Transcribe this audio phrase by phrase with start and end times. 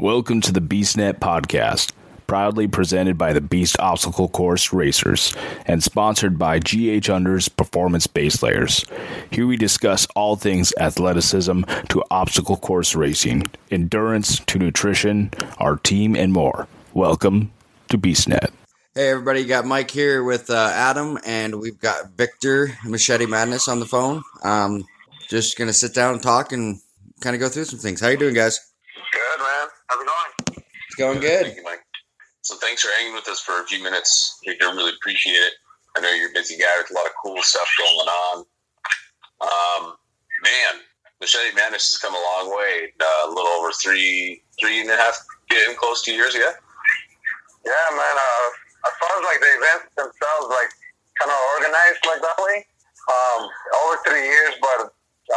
[0.00, 1.92] Welcome to the BeastNet podcast,
[2.26, 5.34] proudly presented by the Beast Obstacle Course Racers
[5.66, 8.86] and sponsored by GH Unders Performance Base Layers.
[9.30, 16.16] Here we discuss all things athleticism to obstacle course racing, endurance to nutrition, our team,
[16.16, 16.66] and more.
[16.94, 17.52] Welcome
[17.90, 18.52] to BeastNet.
[18.94, 23.80] Hey everybody, got Mike here with uh, Adam, and we've got Victor Machete Madness on
[23.80, 24.22] the phone.
[24.42, 24.82] Um,
[25.28, 26.80] just gonna sit down and talk and
[27.20, 28.00] kind of go through some things.
[28.00, 28.69] How you doing, guys?
[29.90, 30.14] Good, man.
[30.16, 30.64] How's it going?
[30.86, 31.44] It's going good.
[31.46, 31.84] Thank you, Mike.
[32.42, 34.38] So thanks for hanging with us for a few minutes.
[34.46, 35.52] We do really appreciate it.
[35.96, 38.36] I know you're a busy guy with a lot of cool stuff going on.
[39.40, 39.82] Um,
[40.42, 40.82] man,
[41.20, 42.92] Machete Madness has come a long way.
[43.00, 45.18] Uh, a little over three, three and a half,
[45.50, 46.50] getting close to years ago.
[47.66, 48.16] Yeah, man.
[48.16, 48.46] Uh,
[48.88, 50.70] as far as like the events themselves, like
[51.20, 52.64] kind of organized like that way,
[53.10, 53.40] um,
[53.84, 54.54] over three years.
[54.62, 54.94] But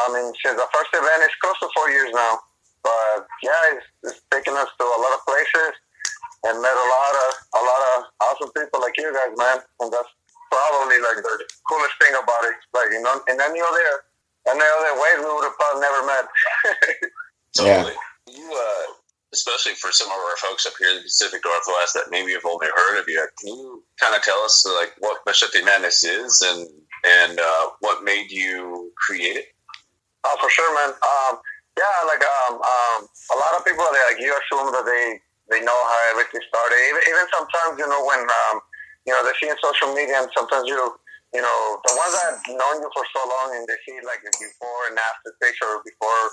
[0.08, 2.40] I mean, since the first event is close to four years now.
[2.84, 5.74] But yeah, it's, it's taken us to a lot of places
[6.44, 7.98] and met a lot of a lot of
[8.28, 9.64] awesome people like you guys, man.
[9.80, 10.12] And that's
[10.52, 11.36] probably like the
[11.68, 12.60] coolest thing about it.
[12.76, 13.88] Like you know, in any other
[14.52, 16.26] any other ways, we would have probably never met.
[17.58, 17.96] Totally.
[18.28, 18.94] You, uh,
[19.34, 22.46] especially for some of our folks up here in the Pacific Northwest that maybe have
[22.46, 26.42] only heard of you, can you kind of tell us like what Machete Madness is
[26.42, 26.68] and
[27.06, 29.46] and uh, what made you create it?
[30.26, 30.94] Oh, for sure, man.
[30.96, 31.40] Um,
[31.78, 35.18] yeah, like um, um, a lot of people, they, like you assume that they
[35.50, 36.78] they know how everything started.
[36.90, 38.62] Even, even sometimes, you know, when um,
[39.10, 40.78] you know they see in social media, and sometimes you
[41.34, 44.22] you know the ones that have known you for so long, and they see like
[44.22, 46.24] the before and after picture, before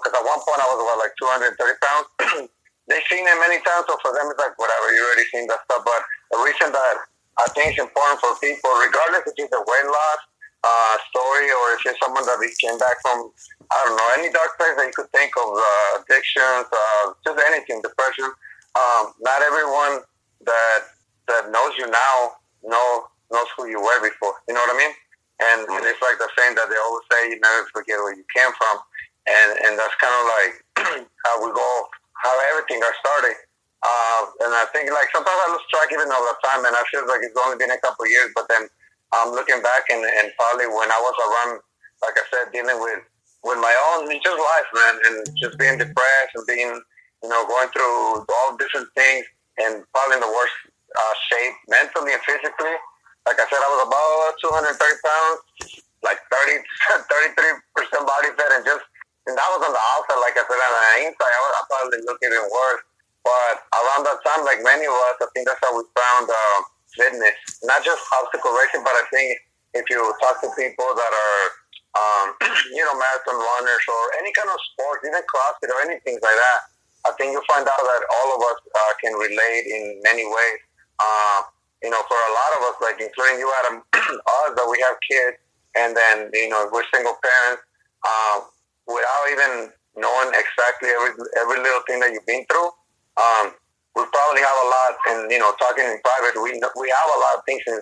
[0.00, 2.06] because at one point I was about like 230 pounds.
[2.88, 4.92] They've seen it many times, so for them it's like whatever.
[4.96, 6.00] You already seen that stuff, but
[6.32, 6.96] the reason that
[7.36, 10.20] I think it's important for people, regardless if it's a weight loss
[10.64, 10.94] uh,
[11.38, 13.30] story or if it's someone that we came back from,
[13.70, 17.38] I don't know, any dark place that you could think of, uh, addictions, uh, just
[17.46, 18.30] anything, depression.
[18.74, 20.02] Um, not everyone
[20.46, 20.80] that
[21.26, 24.34] that knows you now know knows who you were before.
[24.46, 24.94] You know what I mean?
[25.38, 28.50] And it's like the saying that they always say, you never forget where you came
[28.54, 28.76] from.
[29.26, 30.52] And and that's kind of like
[31.26, 31.68] how we go,
[32.22, 33.36] how everything got started.
[33.78, 36.82] Uh, and I think like sometimes I lose track even of the time, and I
[36.90, 38.30] feel like it's only been a couple of years.
[38.34, 38.66] But then
[39.12, 41.60] I'm looking back, and, and probably when I was around,
[42.04, 43.02] like I said, dealing with
[43.46, 46.74] with my own just life, man, and just being depressed and being,
[47.22, 49.24] you know, going through all different things,
[49.62, 52.74] and probably in the worst uh, shape mentally and physically.
[53.26, 55.38] Like I said, I was about 230 pounds,
[56.02, 56.58] like 30,
[57.36, 58.84] 33 percent body fat, and just
[59.28, 60.20] and that was on the outside.
[60.24, 62.82] Like I said, on the inside, I was I probably look even worse.
[63.28, 66.58] But around that time, like many of us, I think that's how we found uh,
[66.98, 67.38] fitness.
[67.62, 69.38] Not just obstacle racing, but I think
[69.78, 71.44] if you talk to people that are,
[71.94, 72.26] um,
[72.74, 76.60] you know, marathon runners or any kind of sport, even CrossFit or anything like that,
[77.06, 80.60] I think you'll find out that all of us uh, can relate in many ways.
[80.98, 81.46] Uh,
[81.82, 84.98] you know, for a lot of us, like including you, Adam, us, that we have
[85.06, 85.38] kids,
[85.78, 87.62] and then, you know, we're single parents,
[88.02, 88.42] uh,
[88.90, 92.70] without even knowing exactly every, every little thing that you've been through,
[93.14, 93.54] um,
[93.96, 97.18] we probably have a lot, and you know, talking in private, we we have a
[97.18, 97.78] lot of things in,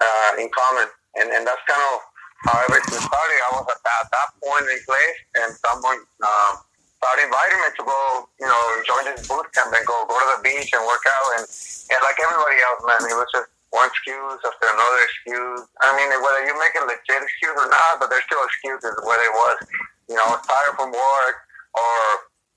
[0.00, 0.88] uh, in common,
[1.20, 2.00] and and that's kind of
[2.48, 3.38] how everything started.
[3.44, 6.52] I was at that, that point in place, and someone um,
[6.96, 8.00] started inviting me to go,
[8.40, 11.28] you know, join this boot camp and go go to the beach and work out,
[11.40, 15.62] and and like everybody else, man, it was just one excuse after another excuse.
[15.80, 19.22] I mean, whether you make a legit excuse or not, but there's still excuses whether
[19.22, 19.56] it was,
[20.10, 21.36] you know, tired from work
[21.74, 21.94] or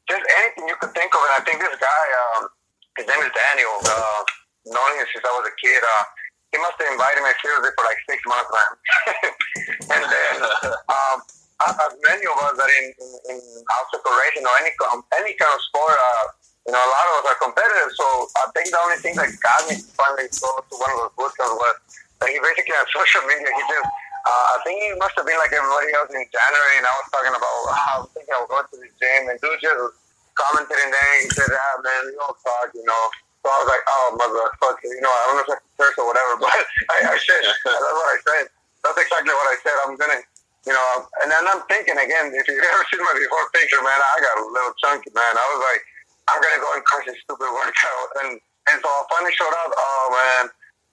[0.09, 1.21] just anything you could think of.
[1.21, 1.77] And I think this
[3.03, 4.21] his name is Daniel, uh,
[4.71, 6.03] knowing him since I was a kid, uh,
[6.55, 8.71] he must have invited me seriously for like six months, man.
[9.91, 10.35] and then,
[10.95, 11.17] um,
[11.67, 14.71] as many of us that in, in, in racing or any
[15.19, 16.25] any kind of sport, uh,
[16.63, 17.91] you know, a lot of us are competitive.
[17.91, 18.07] So
[18.39, 21.13] I think the only thing that got me to finally go to one of those
[21.19, 21.75] boot camps was
[22.23, 23.89] that he basically on social media, he just
[24.23, 27.07] uh, I think he must have been like everybody else in January, and I was
[27.11, 30.02] talking about how I think I was going to the gym, and dude just
[30.35, 31.13] commented in there.
[31.21, 33.03] He said, "Ah, man, you don't talk," you know.
[33.43, 35.11] So I was like, "Oh, motherfucker," you know.
[35.11, 38.09] I don't know if I can curse or whatever, but I, I said that's what
[38.09, 38.45] I said.
[38.83, 39.75] That's exactly what I said.
[39.85, 40.19] I'm gonna,
[40.67, 40.89] you know,
[41.23, 42.33] and then I'm thinking again.
[42.33, 45.33] If you've ever seen my before picture, man, I got a little chunky, man.
[45.33, 45.81] I was like,
[46.31, 48.29] I'm gonna go and crush this stupid workout, and
[48.71, 49.71] and so I finally showed up.
[49.75, 50.43] Oh man,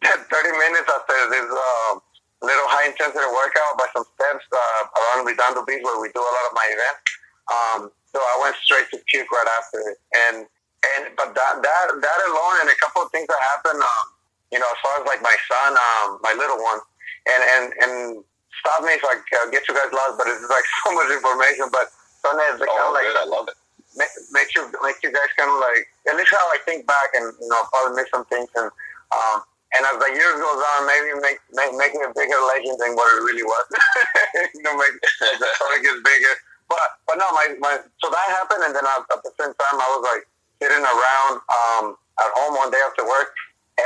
[0.29, 1.49] 30 minutes after this.
[1.49, 2.03] Um,
[2.41, 6.33] little high intensity workout by some steps uh, around Redondo Beach where we do a
[6.33, 7.05] lot of my events.
[7.51, 7.81] Um,
[8.12, 9.97] so I went straight to puke right after it.
[10.29, 10.37] And,
[10.97, 14.07] and, but that, that, that alone and a couple of things that happened, um,
[14.51, 16.81] you know, as far as like my son, um, my little one,
[17.29, 17.93] and, and, and
[18.59, 21.71] stop me if I uh, get you guys lost, but it's like so much information,
[21.71, 21.93] but
[22.25, 23.21] Sunday is oh, kind of like, good.
[23.23, 23.57] I love it.
[23.97, 27.11] make, make you make you guys kind of like at least how I think back
[27.17, 28.71] and you know probably miss some things and
[29.11, 32.75] um, and as the years goes on, maybe make, make make it a bigger legend
[32.83, 33.67] than what it really was.
[34.55, 34.95] you know, make
[35.39, 36.35] the story gets bigger.
[36.71, 39.77] But but no, my, my so that happened, and then I, at the same time,
[39.77, 40.23] I was like
[40.63, 41.85] sitting around um,
[42.23, 43.35] at home one day after work,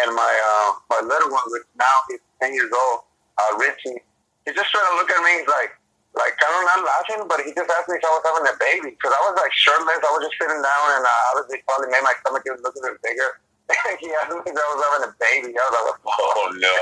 [0.04, 3.08] and my uh, my little one, which now he's ten years old,
[3.40, 4.04] uh, Richie,
[4.44, 5.40] he just trying to look at me.
[5.40, 5.72] He's like,
[6.12, 8.56] like kind of not laughing, but he just asked me if I was having a
[8.60, 10.04] baby because I was like shirtless.
[10.04, 12.84] I was just sitting down, and uh, obviously probably made my stomach even look a
[12.84, 13.40] bit bigger.
[13.96, 15.56] he asked me if I was having a baby.
[15.56, 16.76] I was like, oh no.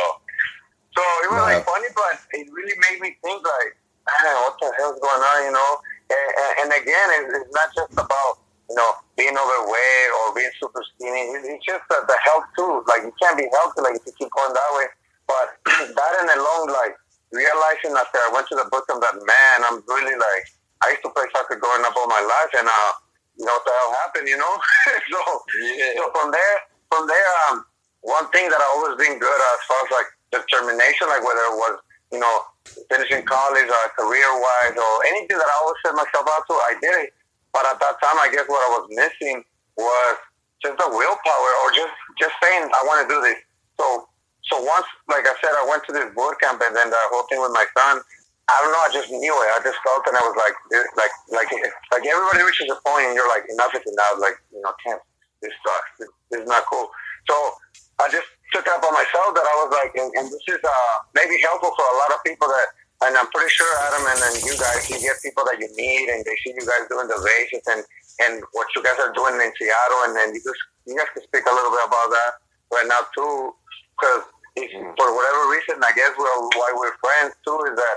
[0.93, 4.69] So it was like funny, but it really made me think like, man, what the
[4.77, 5.71] hell's going on, you know?
[6.13, 10.83] And, and, and again, it's, not just about you know being overweight or being super
[10.95, 11.33] skinny.
[11.37, 12.85] It's, just the, the health too.
[12.89, 14.87] Like you can't be healthy like if you keep going that way.
[15.27, 15.47] But
[15.97, 16.95] that and alone, like
[17.33, 20.45] realizing after I went to the book, I'm that man, I'm really like
[20.83, 22.93] I used to play soccer growing up all my life, and uh,
[23.39, 24.55] you know what the hell happened, you know?
[25.11, 25.19] so,
[25.63, 25.95] Yeah.
[25.97, 26.57] so from there,
[26.91, 27.65] from there, um,
[28.03, 31.45] one thing that I always been good at as far as like determination, like whether
[31.55, 31.75] it was,
[32.11, 32.35] you know,
[32.91, 36.75] finishing college or career wise or anything that I always set myself out to, I
[36.83, 37.11] did it.
[37.53, 39.45] But at that time, I guess what I was missing
[39.77, 40.17] was
[40.65, 43.39] just the willpower or just, just saying, I want to do this.
[43.77, 44.09] So,
[44.49, 47.29] so once, like I said, I went to this boot camp and then the whole
[47.29, 48.01] thing with my son,
[48.51, 49.49] I don't know, I just knew it.
[49.55, 50.57] I just felt and I was like,
[50.99, 51.51] like, like,
[51.95, 54.17] like everybody reaches a point and you're like, enough is enough.
[54.19, 55.01] Like, you know, can't,
[55.41, 55.91] this sucks.
[55.99, 56.91] This, this is not cool.
[57.31, 57.35] So
[58.03, 60.97] I just took it upon myself that I was like, and, and this is uh,
[61.15, 62.69] maybe helpful for a lot of people that,
[63.03, 66.07] and I'm pretty sure Adam and then you guys, you get people that you meet
[66.11, 67.83] and they see you guys doing the races and,
[68.23, 70.03] and what you guys are doing in Seattle.
[70.07, 72.33] And then you just, you guys can speak a little bit about that
[72.71, 73.53] right now too,
[73.99, 74.23] because
[74.55, 74.95] mm-hmm.
[74.95, 77.97] for whatever reason, I guess well, why we're friends too is that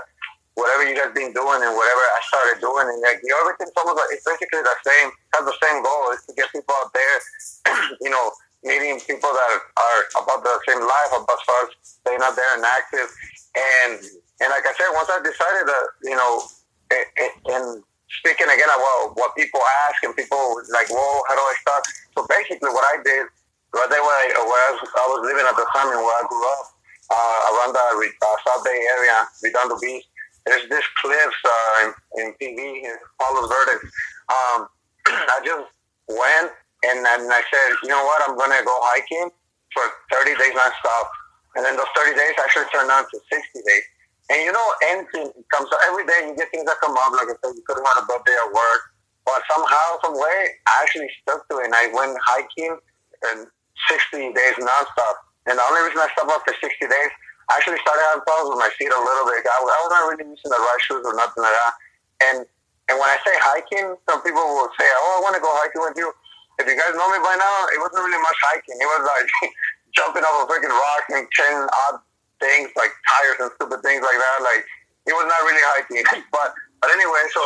[0.58, 3.76] whatever you guys been doing and whatever I started doing, and like you know, everything's
[3.76, 6.90] almost like it's basically the same, has the same goal is to get people out
[6.92, 7.16] there,
[8.04, 8.32] you know,
[8.64, 12.64] meeting people that are about the same life as far as staying out there and
[12.64, 13.08] active,
[13.54, 14.25] and mm-hmm.
[14.40, 16.32] And like I said, once I decided that you know,
[16.92, 17.66] and, and
[18.08, 21.82] speaking again about what people ask and people like, well, how do I start?
[22.14, 23.26] So basically, what I did,
[23.74, 26.16] right there where I, where I, was, I was living at the time and where
[26.16, 26.64] I grew up,
[27.06, 30.06] uh, around the uh, South Bay area, Redondo Beach
[30.46, 31.90] there's this cliffs uh, in,
[32.22, 33.82] in PV, in Palos Verdes.
[34.30, 34.58] Um,
[35.06, 35.66] I just
[36.08, 36.54] went
[36.86, 39.28] and then I said, you know what, I'm going to go hiking
[39.74, 39.82] for
[40.14, 41.06] 30 days nonstop.
[41.58, 43.86] And then those 30 days actually turned out to 60 days.
[44.30, 47.14] And you know, anything comes up every day, you get things that come up.
[47.14, 48.82] Like I said, you could have had a birthday at work.
[49.22, 51.70] But somehow, some way, I actually stuck to it.
[51.70, 52.78] And I went hiking
[53.30, 53.46] and
[53.90, 55.16] 60 days nonstop.
[55.46, 57.12] And the only reason I stopped after 60 days
[57.46, 59.46] I actually started having problems with my feet a little bit.
[59.46, 61.74] I, I was not really using the right shoes or nothing like that.
[62.26, 62.38] And
[62.86, 65.82] and when I say hiking, some people will say, "Oh, I want to go hiking
[65.82, 66.10] with you."
[66.58, 68.78] If you guys know me by now, it wasn't really much hiking.
[68.78, 69.28] It was like
[69.96, 72.02] jumping off a freaking rock and carrying odd
[72.40, 74.38] things like tires and stupid things like that.
[74.42, 74.62] Like
[75.06, 76.04] it was not really hiking.
[76.34, 77.42] but but anyway, so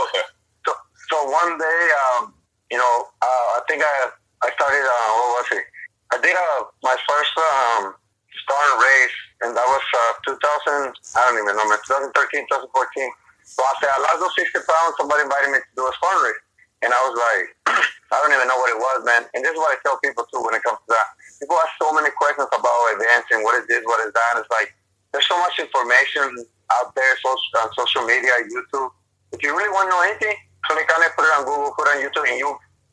[0.66, 0.70] so
[1.10, 2.34] so one day, um,
[2.70, 3.94] you know, uh, I think I
[4.42, 4.82] I started.
[4.82, 5.64] Uh, what was it?
[6.10, 7.94] I did uh, my first um,
[8.34, 9.84] Spartan race and that was
[10.28, 10.92] uh, 2000.
[11.16, 11.80] I don't even know, man.
[12.12, 13.08] 2013, 2014.
[13.44, 16.22] So I said, I lost those 60 pounds, somebody invited me to do a Spartan
[16.22, 16.42] race,
[16.86, 17.44] and I was like,
[18.12, 19.22] I don't even know what it was, man.
[19.34, 21.08] And this is what I tell people too when it comes to that.
[21.40, 23.42] People ask so many questions about advancing.
[23.42, 23.82] What is this?
[23.88, 24.32] What is that?
[24.38, 24.76] It's like
[25.12, 26.46] there's so much information
[26.78, 28.90] out there, on social media, YouTube.
[29.32, 30.36] If you really want to know anything,
[30.66, 32.50] click on it, put it on Google, put it on YouTube, and you.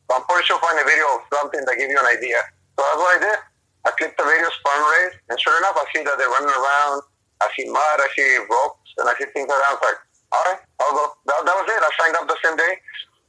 [0.08, 2.40] I'm pretty sure find a video of something that give you an idea.
[2.74, 3.38] So that's what I did.
[3.86, 7.06] I clicked the video Spartan race, and sure enough, I see that they're running around.
[7.38, 9.62] I see mud, I see ropes, and I see things around.
[9.62, 10.00] I was like,
[10.34, 11.04] all right, I'll go.
[11.30, 11.78] That, that was it.
[11.78, 12.74] I signed up the same day.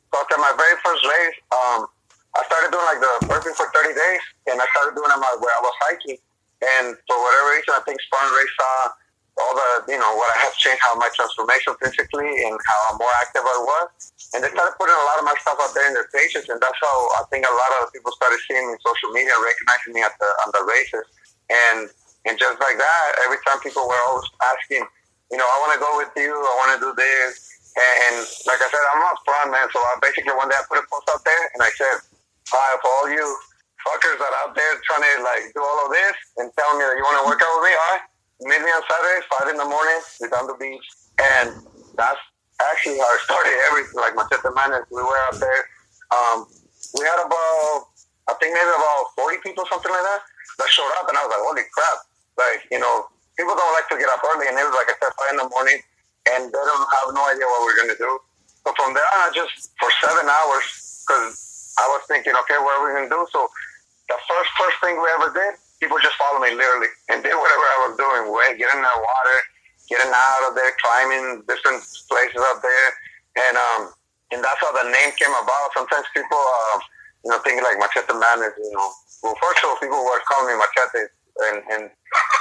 [0.10, 1.86] So after my very first race, um,
[2.34, 5.54] I started doing like the burpees for 30 days, and I started doing them where
[5.54, 6.20] I was hiking.
[6.60, 8.92] And for whatever reason, I think Spartan Race saw
[9.40, 13.12] all the, you know, what I had changed, how my transformation physically and how more
[13.24, 14.12] active I was.
[14.36, 16.52] And they started putting a lot of my stuff out there in their pages.
[16.52, 19.32] And that's how I think a lot of people started seeing me in social media
[19.40, 21.08] recognizing me at the, on the races.
[21.48, 21.88] And,
[22.28, 24.84] and just like that, every time people were always asking,
[25.32, 26.36] you know, I want to go with you.
[26.36, 27.48] I want to do this.
[27.80, 29.72] And, like I said, I'm not front, man.
[29.72, 32.04] So I basically one day I put a post out there and I said,
[32.52, 33.24] hi, for all you
[33.86, 36.84] fuckers that are out there trying to like do all of this and tell me
[36.84, 38.04] that you want to work out with me, all right?
[38.42, 40.86] meet me on Saturday, five in the morning, we're down the beach,
[41.20, 41.60] and
[42.00, 42.24] that's
[42.72, 43.52] actually how I started.
[43.68, 45.62] Everything like Machete Madness, we were out there.
[46.16, 46.48] Um,
[46.96, 47.92] we had about,
[48.32, 50.22] I think maybe about forty people, something like that,
[50.64, 51.98] that showed up, and I was like, holy crap!
[52.40, 54.96] Like you know, people don't like to get up early, and it was like I
[55.04, 55.80] said, five in the morning,
[56.32, 58.12] and they don't have no idea what we're gonna do.
[58.64, 60.68] So from there on, I just for seven hours,
[61.04, 63.28] because I was thinking, okay, what are we gonna do?
[63.36, 63.52] So
[64.10, 67.66] the first first thing we ever did, people just followed me literally and did whatever
[67.66, 69.38] I was doing, way getting in the water,
[69.88, 72.90] getting out of there, climbing different places up there,
[73.38, 73.82] and um,
[74.34, 75.74] and that's how the name came about.
[75.78, 76.78] Sometimes people, uh,
[77.26, 78.90] you know, thinking like Machete Man is, you know,
[79.22, 81.06] well, first of all, people were calling me Machete,
[81.50, 81.84] and and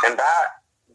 [0.08, 0.46] and that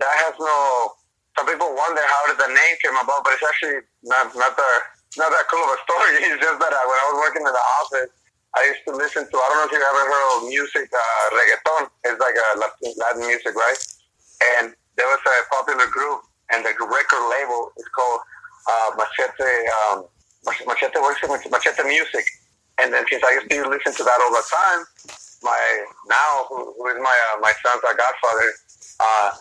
[0.02, 0.98] that has no.
[1.34, 4.70] Some people wonder how did the name came about, but it's actually not not the
[5.18, 6.10] not that cool of a story.
[6.34, 8.10] It's just that uh, when I was working in the office,
[8.56, 9.36] I used to listen to.
[9.38, 11.90] I don't know if you ever heard of music, uh, reggaeton.
[12.06, 13.82] It's like a Latin, Latin music, right?
[14.58, 18.22] And there was a popular group, and the record label is called
[18.70, 19.52] uh, Machete.
[19.90, 20.06] Um,
[20.46, 21.00] Machete?
[21.50, 22.26] Machete Music.
[22.82, 24.82] And then since I used to listen to that all the time,
[25.44, 28.50] my now who, who is my uh, my son's uh, godfather,
[29.00, 29.32] uh,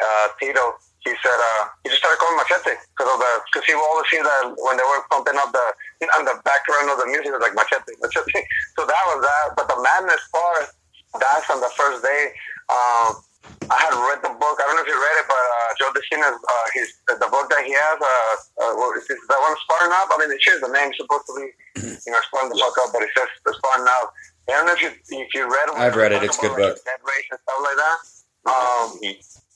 [0.00, 3.74] uh, Tito, he said uh, he just started calling Machete because of the because he
[3.74, 5.66] always see that when they were pumping up the
[6.14, 8.42] on the background of the music it was like Machete, Machete.
[8.78, 9.46] So that was that.
[9.58, 10.70] But the madness part,
[11.18, 12.32] that's on the first day.
[12.70, 13.20] Um,
[13.66, 14.56] I had read the book.
[14.58, 17.28] I don't know if you read it, but uh, Joe De Sena's uh, his the
[17.30, 17.96] book that he has.
[17.98, 20.08] Uh, uh, what is this, that one Spartan Up?
[20.14, 21.46] I mean, it shows the name supposed to be,
[21.82, 24.14] you know, Spartan the fuck up, but it says the Spartan Up.
[24.50, 25.78] I don't know if you if you read it.
[25.78, 26.22] I've read it.
[26.22, 26.78] It's a good book.
[26.86, 27.98] Death Race and stuff like that.
[28.46, 28.88] Um,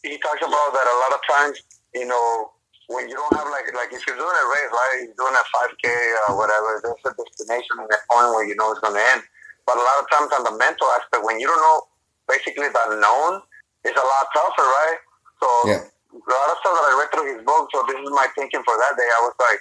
[0.07, 1.57] he talks about that a lot of times,
[1.95, 2.53] you know,
[2.87, 5.11] when you don't have like like if you're doing a race, right?
[5.11, 5.87] You're doing a 5K
[6.31, 6.79] or whatever.
[6.83, 9.23] There's a destination and a point where you know it's going to end.
[9.67, 11.91] But a lot of times on the mental aspect, when you don't know
[12.31, 13.43] basically the unknown,
[13.83, 14.99] it's a lot tougher, right?
[15.43, 15.83] So yeah.
[15.83, 17.67] a lot of stuff that I read through his book.
[17.75, 19.11] So this is my thinking for that day.
[19.11, 19.61] I was like,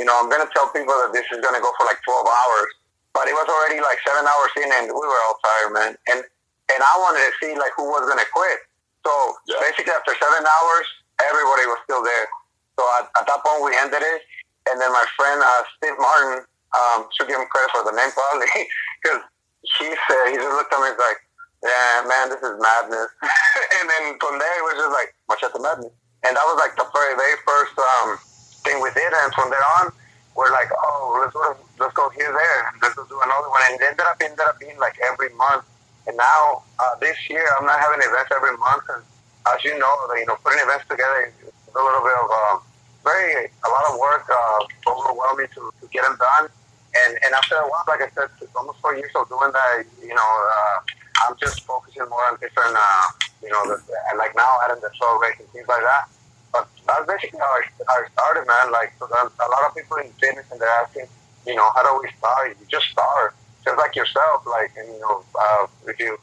[0.00, 2.00] you know, I'm going to tell people that this is going to go for like
[2.00, 2.70] 12 hours.
[3.12, 5.92] But it was already like seven hours in, and we were all tired, man.
[6.10, 6.24] And
[6.72, 8.58] and I wanted to see like who was going to quit.
[9.04, 9.12] So
[9.46, 9.60] yeah.
[9.60, 10.86] basically, after seven hours,
[11.20, 12.26] everybody was still there.
[12.80, 14.20] So at, at that point, we ended it.
[14.72, 18.10] And then my friend uh, Steve Martin um, should give him credit for the name
[18.16, 18.48] probably
[18.98, 19.20] because
[19.80, 21.20] he said he just looked at me and was like,
[21.62, 23.10] "Yeah, man, this is madness."
[23.80, 25.94] and then from there, it was just like "Machete Madness,
[26.24, 28.16] and that was like the very very first um,
[28.64, 29.08] thing we did.
[29.08, 29.92] And from there on,
[30.36, 33.80] we're like, "Oh, let's go, let's go here, there, let's go do another one." And
[33.80, 35.64] it ended up ended up being like every month
[36.06, 38.84] and now uh, this year, I'm not having events every month.
[38.92, 39.02] And
[39.48, 42.56] as you know, you know, putting events together is a little bit of um,
[43.04, 46.48] very a lot of work, uh, overwhelming to, to get them done.
[46.94, 49.84] And and after a while, like I said, almost four years of doing that.
[50.00, 50.76] You know, uh,
[51.24, 53.06] I'm just focusing more on different, uh,
[53.42, 53.80] you know, the,
[54.12, 56.04] and like now adding the soul race and things like that.
[56.52, 58.70] But that's basically how I, how I started, man.
[58.70, 61.10] Like, so a lot of people in fitness and they're asking,
[61.46, 62.54] you know, how do we start?
[62.60, 66.16] You just start just like yourself, like, you know, uh, if you,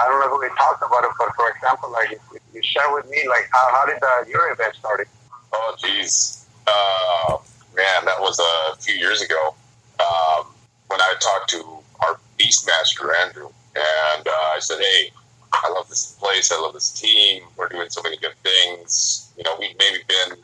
[0.00, 2.62] I don't know if we talked about it, but for example, like, if, if you
[2.62, 5.06] share with me, like, how, how did uh, your event started?
[5.52, 6.46] Oh, geez.
[6.66, 7.38] Uh,
[7.76, 9.54] man, that was a few years ago
[10.00, 10.46] um,
[10.88, 15.10] when I talked to our Beastmaster, Andrew, and uh, I said, hey,
[15.52, 16.52] I love this place.
[16.52, 17.44] I love this team.
[17.56, 19.32] We're doing so many good things.
[19.36, 20.36] You know, we've maybe been,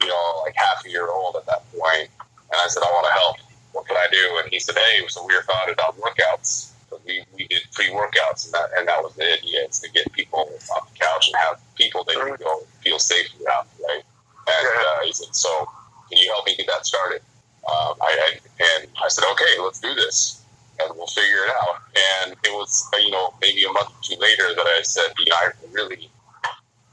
[0.00, 2.08] you know, like half a year old at that point.
[2.52, 3.36] And I said, I want to help
[3.76, 4.40] what can I do?
[4.42, 6.72] And he said, hey, so we were founded on workouts.
[6.88, 9.90] So we, we did free workouts, and that, and that was the idea, is to
[9.90, 14.02] get people off the couch and have people they can go feel safe around, right?
[14.48, 15.68] And uh, he said, so
[16.08, 17.20] can you help me get that started?
[17.68, 18.30] Um, I, I,
[18.78, 20.42] and I said, okay, let's do this,
[20.80, 21.82] and we'll figure it out.
[22.22, 25.12] And it was, uh, you know, maybe a month or two later that I said,
[25.18, 26.08] you know, I really,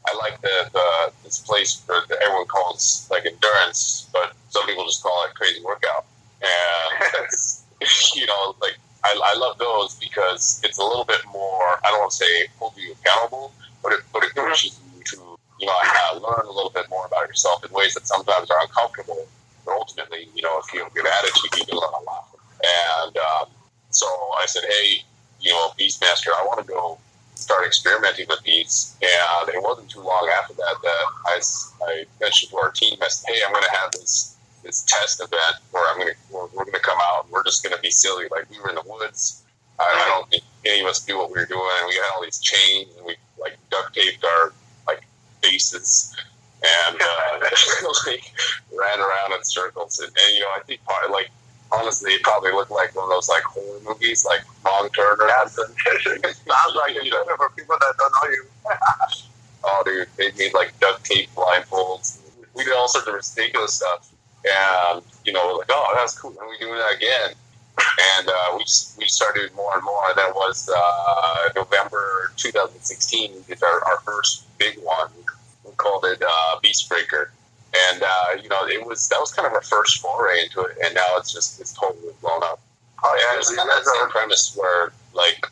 [0.06, 5.02] I like the, the this place that everyone calls like endurance, but some people just
[5.02, 6.06] call it crazy workout
[6.44, 7.30] and
[8.16, 11.80] you know like I, I love those because it's a little bit more.
[11.84, 14.48] I don't want to say hold you accountable, but it but it mm-hmm.
[14.48, 17.94] pushes you to you know uh, learn a little bit more about yourself in ways
[17.96, 19.28] that sometimes are uncomfortable.
[19.66, 22.28] But ultimately, you know, if you have a good attitude, you can learn a lot.
[23.06, 23.46] And um,
[23.90, 24.06] so
[24.40, 25.04] I said, hey,
[25.40, 26.98] you know, Beastmaster, I want to go
[27.36, 28.96] start experimenting with these.
[29.02, 31.42] And it wasn't too long after that that I,
[31.86, 35.22] I mentioned to our team, I said, hey, I'm going to have this this test
[35.22, 37.30] event where I'm gonna we're, we're gonna come out.
[37.30, 38.26] We're just gonna be silly.
[38.32, 39.44] Like we were in the woods.
[39.80, 41.62] I, I don't think any of us knew what we were doing.
[41.88, 44.54] We had all these chains and we like duct taped our
[44.88, 45.04] like
[45.42, 46.16] faces
[46.64, 47.40] and uh,
[48.06, 48.24] like
[48.72, 50.00] ran around in circles.
[50.00, 51.30] And, and you know, I think part like
[51.72, 55.30] honestly, it probably looked like one of those like horror movies, like Wrong Turn or
[55.50, 55.76] something.
[56.24, 58.46] it sounds like you know, for people that don't know you.
[59.66, 62.20] oh, dude, they made like duct tape blindfolds.
[62.54, 64.13] We did all sorts of ridiculous stuff
[64.46, 66.36] and you know, like, oh, that's cool.
[66.40, 67.36] And we doing that again.
[68.18, 70.14] And uh, we just, we started more and more.
[70.16, 73.32] That was uh, November 2016.
[73.34, 75.10] We did our, our first big one.
[75.66, 77.32] We called it uh, Beast Breaker.
[77.92, 80.78] And uh, you know, it was that was kind of our first foray into it,
[80.86, 82.60] and now it's just it's totally blown up.
[83.04, 85.48] Oh yeah, it's kind of the premise where like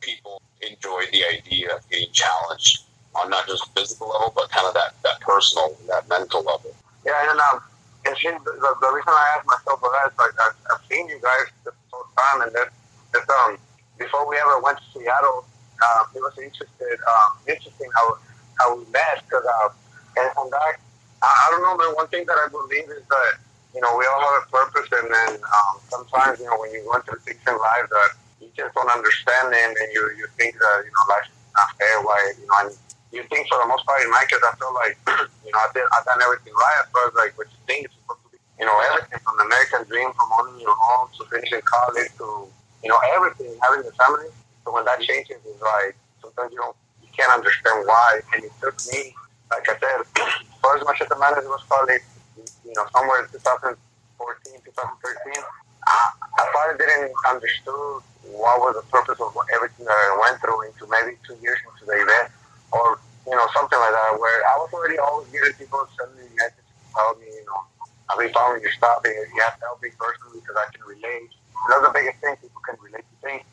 [0.00, 2.84] people enjoy the idea of getting challenged
[3.14, 6.74] on not just physical level, but kind of that, that personal, that mental level.
[7.04, 7.60] Yeah, and um,
[8.06, 11.08] and she, the, the reason I asked myself for that is like I've, I've seen
[11.10, 12.70] you guys this whole time, and that,
[13.12, 13.58] that um,
[13.98, 15.42] before we ever went to Seattle,
[15.82, 18.18] um, it was interested, um, interesting how
[18.62, 19.74] how we met because um,
[20.16, 20.78] and, and that
[21.22, 21.94] I, I don't know, man.
[21.98, 23.32] One thing that I believe is that
[23.74, 26.86] you know we all have a purpose, and then um, sometimes you know when you
[26.86, 28.10] go through things in life that
[28.40, 31.96] you just don't understand them, and you you think that you know life's not fair.
[32.06, 32.70] Why you know?
[32.70, 32.85] And
[33.16, 34.94] you think for the most part in my case, I feel like
[35.44, 37.88] you know I did I've done everything right as far as like what you think
[37.88, 38.38] it's supposed to be.
[38.60, 42.46] You know everything from the American dream, from owning your home to finishing college to
[42.84, 44.28] you know everything, having a family.
[44.62, 48.20] So when that changes, it's like sometimes you don't you can't understand why.
[48.36, 49.16] And it took me,
[49.48, 49.98] like I said,
[50.62, 52.04] first my shift manager was probably
[52.36, 55.40] you know somewhere in 2014, 2013.
[55.86, 55.94] I,
[56.36, 60.84] I probably didn't understood what was the purpose of everything that I went through into
[60.90, 62.34] maybe two years into the event
[62.72, 66.30] or you know, something like that, where I was already always getting people sending me
[66.38, 66.62] messages
[66.94, 67.60] telling me, you know,
[68.08, 70.86] I've been following your stuff, and you have to help me personally because I can
[70.86, 71.26] relate.
[71.26, 73.44] And that's the biggest thing, people can relate to things.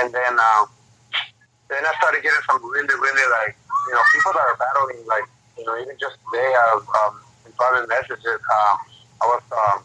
[0.00, 0.72] And then, um,
[1.68, 5.28] then I started getting some really, really, like, you know, people that are battling, like,
[5.60, 8.76] you know, even just today, I've, um, in private messages, um,
[9.20, 9.78] I was, um,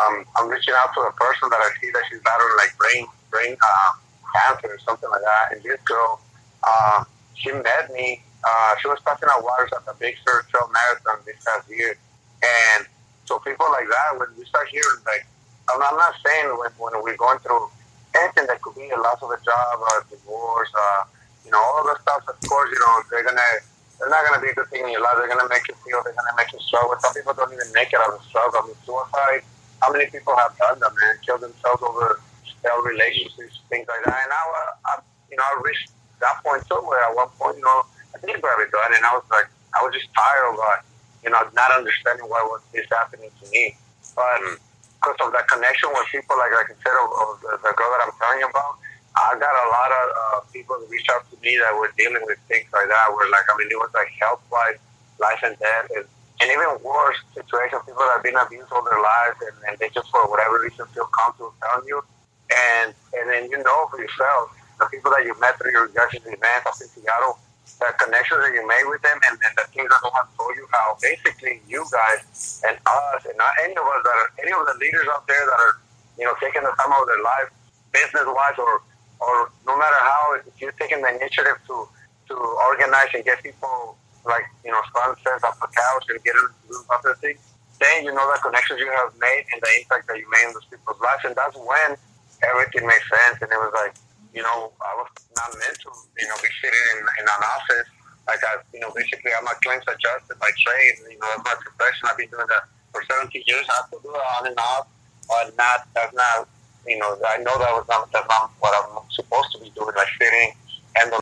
[0.00, 3.04] um, I'm reaching out to a person that I see that she's battling, like, brain,
[3.28, 3.90] brain, uh,
[4.32, 5.52] cancer or something like that.
[5.52, 6.20] And this girl,
[6.64, 10.68] um, she met me uh, she was passing out waters at the Big Sur Trail
[10.72, 11.96] Marathon this past year.
[12.40, 12.86] And
[13.24, 15.26] so people like that, when we start hearing, like,
[15.68, 17.68] I'm, I'm not saying when, when we're going through
[18.16, 21.04] anything that could be a loss of a job, or a divorce, uh,
[21.44, 23.52] you know, all the stuff, of course, you know, they're going to,
[24.00, 25.20] they're not going to be a good thing in your life.
[25.20, 26.96] They're going to make you feel, they're going to make you struggle.
[26.98, 28.64] Some people don't even make it out of struggle.
[28.64, 29.44] I mean, suicide,
[29.84, 31.20] how many people have done that, man?
[31.22, 32.20] Killed themselves over
[32.62, 34.20] failed relationships, things like that.
[34.24, 34.42] And I,
[34.84, 34.92] I
[35.30, 38.38] you know, I reached that point too, where at one point, you know, I think
[38.38, 40.78] about it done, and I was like, I was just tired of, uh,
[41.22, 43.76] you know, not understanding why was this happening to me.
[44.16, 44.58] But mm.
[44.98, 47.90] because of that connection with people, like like I said, of, of the, the girl
[47.94, 48.82] that I'm telling you about,
[49.14, 52.22] I got a lot of uh, people that reached out to me that were dealing
[52.26, 53.06] with things like that.
[53.14, 54.80] Where like, I mean, it was like health wise,
[55.22, 56.06] life and death, and,
[56.42, 57.86] and even worse situations.
[57.86, 60.86] People that have been abused all their lives, and, and they just for whatever reason
[60.90, 62.02] feel comfortable telling you.
[62.50, 64.50] And and then you know for yourself,
[64.82, 67.38] the people that you met through your guys' events up in Seattle
[67.78, 70.52] the connections that you made with them and, and the things that they have told
[70.56, 74.52] you how basically you guys and us and not any of us that are any
[74.52, 75.74] of the leaders out there that are
[76.18, 77.48] you know taking the time out of their life
[77.92, 78.82] business wise or
[79.20, 81.88] or no matter how if you're taking the initiative to
[82.28, 82.34] to
[82.70, 86.74] organize and get people like you know sponsors off the couch and get them to
[86.74, 87.40] do other things
[87.80, 90.52] then you know the connections you have made and the impact that you made in
[90.52, 91.24] those people's lives.
[91.24, 91.96] And that's when
[92.44, 93.96] everything makes sense and it was like
[94.34, 97.88] you know, I was not meant to, you know, be sitting in, in an office.
[98.28, 101.02] Like I, you know, basically I'm a claims adjuster by trade.
[101.10, 102.06] You know, that's my profession.
[102.06, 103.66] I've been doing that for 17 years.
[103.66, 104.86] I have to do it on and off,
[105.26, 106.46] but not, that's not,
[106.86, 109.94] you know, I know that was not, that's not what I'm supposed to be doing,
[109.98, 110.54] like sitting
[111.02, 111.18] and the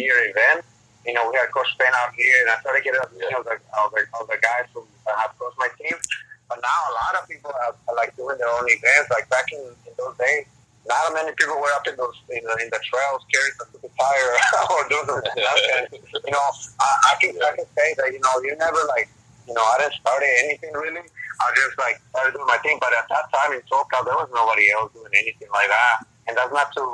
[0.00, 0.64] year event.
[1.04, 3.54] You know, we had Coach Penn out here, and I started getting you know, the,
[3.78, 5.94] of the, of the guys who have coached my team.
[6.48, 9.10] But now a lot of people are, are like doing their own events.
[9.10, 10.50] Like back in, in those days,
[10.86, 13.90] not many people were up in those in the, in the trails carrying the super
[13.90, 14.32] tire
[14.70, 15.98] or doing something.
[16.26, 16.46] you know,
[16.78, 19.10] I, I can I can say that you know you never like
[19.46, 21.02] you know I didn't start anything really.
[21.02, 24.30] I just like started doing my thing, but at that time in SoCal there was
[24.32, 26.84] nobody else doing anything like that, and that's not to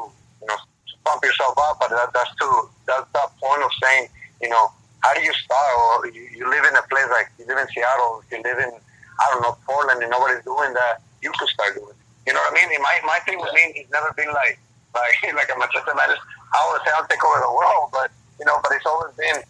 [0.41, 2.49] you know to pump yourself up, but that, that's to
[2.89, 4.09] that's the point of saying
[4.41, 4.73] you know
[5.05, 5.73] how do you start?
[5.79, 8.73] Or you, you live in a place like you live in Seattle, you live in
[8.73, 11.03] I don't know Portland, and nobody's doing that.
[11.21, 11.91] You could start doing.
[11.91, 12.02] It.
[12.27, 12.83] You know what I mean?
[12.83, 14.59] My my thing with me, he's never been like
[14.95, 16.11] like like a Manchester man.
[16.11, 19.43] I always say I'll take over the world, but you know, but it's always been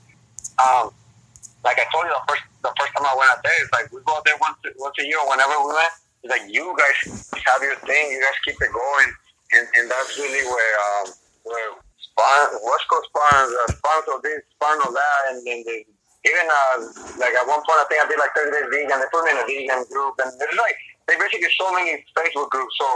[0.60, 0.92] um,
[1.64, 3.56] like I told you the first the first time I went out there.
[3.62, 5.94] It's like we go out there once once a year, whenever we went.
[6.22, 9.10] It's like you guys have your thing, you guys keep it going,
[9.58, 11.06] and, and that's really where um,
[11.42, 15.82] where sponsor, West Coast sponsor, uh, sponsor this, sponsor that, and then they,
[16.22, 16.76] even uh,
[17.18, 19.02] like at one point I think I did like 30 days vegan.
[19.02, 22.50] They put me in a vegan group, and there's like they basically so many Facebook
[22.50, 22.74] groups.
[22.78, 22.86] So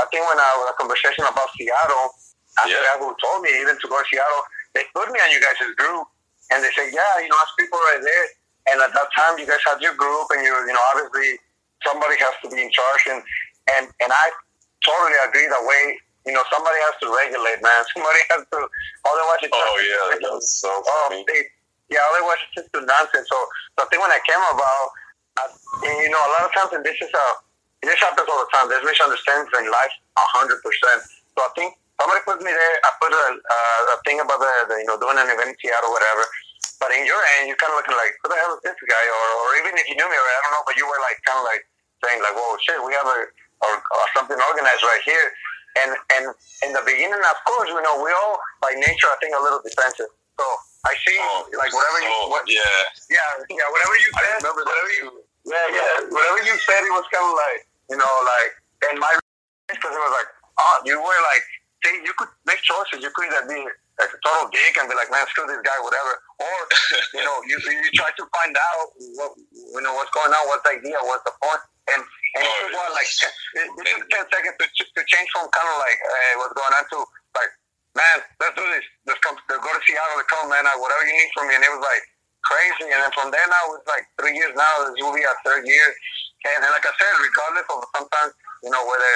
[0.00, 2.16] I think when I was a conversation about Seattle,
[2.60, 3.00] after yeah.
[3.00, 4.44] who told me even to go to Seattle,
[4.74, 6.04] they put me on you guys' group
[6.52, 8.26] and they said, yeah, you know, as people right there.
[8.70, 11.34] And at that time, you guys had your group, and you, you know, obviously
[11.82, 13.02] somebody has to be in charge.
[13.10, 13.20] And
[13.74, 14.26] and and I
[14.86, 15.98] totally agree that way.
[16.26, 17.82] You know, somebody has to regulate, man.
[17.94, 18.58] Somebody has to.
[19.02, 21.18] Otherwise, it's oh yeah, that's so funny.
[21.18, 21.42] Oh, they,
[21.90, 23.26] yeah, otherwise it's just to nonsense.
[23.26, 23.38] So,
[23.74, 24.86] so I think when I came about,
[25.42, 25.42] I,
[26.06, 27.26] you know, a lot of times, and this is a
[27.82, 28.70] this happens all the time.
[28.70, 29.92] There's misunderstandings in life,
[30.38, 31.02] hundred percent.
[31.34, 32.74] So I think somebody put me there.
[32.86, 35.56] I put a, uh, a thing about the, the, you know doing an event in
[35.58, 36.24] Seattle, whatever.
[36.78, 39.04] But in your end, you kind of looking like, who the hell is this guy?
[39.06, 41.18] Or, or even if you knew me, or I don't know, but you were like
[41.22, 41.62] kind of like
[42.02, 43.18] saying like, whoa, shit, we have a
[43.62, 45.26] or, or something organized right here.
[45.82, 46.24] And and
[46.66, 49.62] in the beginning, of course, you know, we all by nature, I think, a little
[49.62, 50.10] defensive.
[50.38, 50.46] So
[50.84, 52.58] I see, Oh, like whatever you, so, what, yeah.
[53.06, 55.06] yeah, yeah, whatever you said, remember that whatever you,
[55.46, 57.60] yeah, yeah, whatever you said, it was kind of like,
[57.92, 58.50] you know, like,
[58.88, 59.12] and my
[59.68, 61.44] because it was like, oh, you were like,
[61.84, 63.04] see, you could make choices.
[63.04, 63.60] You could either be
[64.00, 66.56] like a total dick and be like, man, screw this guy, whatever, or
[67.16, 68.86] you know, you you try to find out
[69.20, 72.52] what you know what's going on, what's the idea, what's the point, and and it
[72.64, 75.98] took what like it, it took ten seconds to, to change from kind of like
[76.00, 76.98] hey, what's going on to
[77.36, 77.52] like,
[77.92, 81.04] man, let's do this, let's come, let's go to Seattle, let's come, man, uh, whatever
[81.04, 82.04] you need from me, and it was like
[82.48, 85.36] crazy, and then from there now it's like three years now, this will be our
[85.44, 85.88] third year,
[86.44, 89.12] and, and like I said, regardless of sometimes you know whether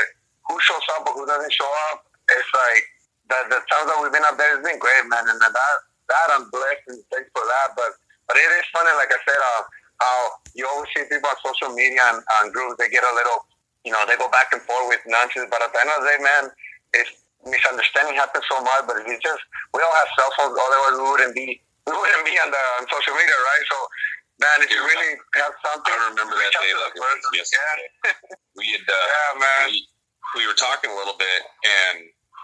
[0.47, 2.85] who shows up or who doesn't show up, it's like
[3.31, 6.29] the the times that we've been up there has been great, man, and that that
[6.31, 7.75] I'm blessed and thanks for that.
[7.75, 7.99] But
[8.31, 9.63] but it is funny, like I said, uh,
[10.03, 10.19] how
[10.55, 13.47] you always see people on social media and on groups they get a little,
[13.87, 15.51] you know, they go back and forth with nonsense.
[15.51, 16.45] But at the end of the day, man,
[16.95, 17.13] it's
[17.47, 18.87] misunderstanding happens so much.
[18.87, 19.43] But it's just
[19.75, 21.49] we all have cell phones, otherwise we wouldn't be
[21.87, 23.65] we wouldn't be on the on social media, right?
[23.71, 23.79] So.
[24.37, 27.33] Man, if you really have something, I remember that day like it was person.
[27.41, 27.89] yesterday.
[28.57, 29.65] We had uh, Yeah, yeah, man.
[29.73, 29.81] we,
[30.41, 31.97] we were talking a little bit and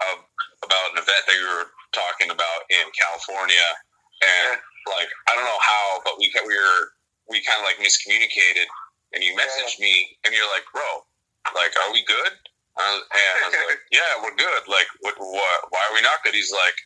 [0.09, 0.17] uh,
[0.65, 3.67] about an event that we were talking about in California,
[4.21, 4.61] and
[4.93, 6.83] like I don't know how, but we we were
[7.29, 8.69] we kind of like miscommunicated,
[9.13, 10.85] and you messaged me, and you're like, bro,
[11.57, 12.33] like, are we good?
[12.77, 14.63] I was, and I was like, yeah, we're good.
[14.69, 15.59] Like, what, what?
[15.73, 16.33] Why are we not good?
[16.37, 16.77] He's like,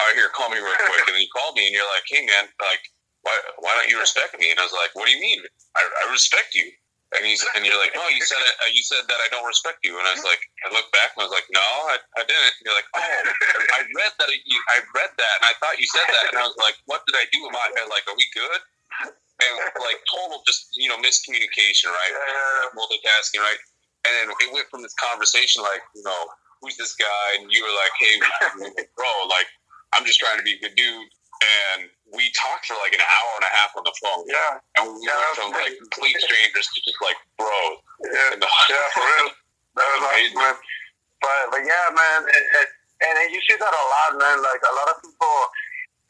[0.00, 2.04] all right, here, call me real quick, and then you called me, and you're like,
[2.08, 2.84] hey, man, like,
[3.24, 4.52] why why don't you respect me?
[4.52, 5.40] And I was like, what do you mean?
[5.74, 6.68] I, I respect you.
[7.16, 9.46] And he's and you're like, no, you said it, uh, you said that I don't
[9.48, 9.96] respect you.
[9.96, 12.54] And I was like, I looked back and I was like, no, I, I didn't.
[12.58, 13.16] And you're like, oh,
[13.78, 14.28] I read that.
[14.34, 16.24] You, I read that, and I thought you said that.
[16.34, 17.38] And I was like, what did I do?
[17.46, 18.60] Am I like, are we good?
[19.04, 22.14] And like total just you know miscommunication, right?
[22.74, 23.62] Multitasking, right?
[24.04, 26.22] And then it went from this conversation like, you know,
[26.60, 27.26] who's this guy?
[27.40, 28.14] And you were like, hey,
[28.98, 29.48] bro, like
[29.94, 31.08] I'm just trying to be a good dude.
[31.74, 34.24] And we talked for like an hour and a half on the phone.
[34.30, 37.78] Yeah, And we Yeah, went from like complete strangers to just like bros.
[38.06, 39.28] yeah, the- yeah, for real.
[39.74, 40.38] That was Amazing.
[40.38, 40.54] man.
[41.20, 42.68] But but yeah, man, it, it,
[43.02, 44.38] and you see that a lot, man.
[44.44, 45.36] Like a lot of people,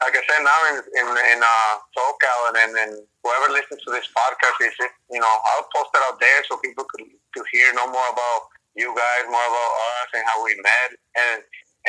[0.05, 2.91] like I said, now in in, in uh, SoCal and and and
[3.23, 6.57] whoever listens to this podcast is, it, you know, I'll post it out there so
[6.61, 8.41] people could to hear no more about
[8.75, 9.71] you guys, more about
[10.03, 11.39] us and how we met, and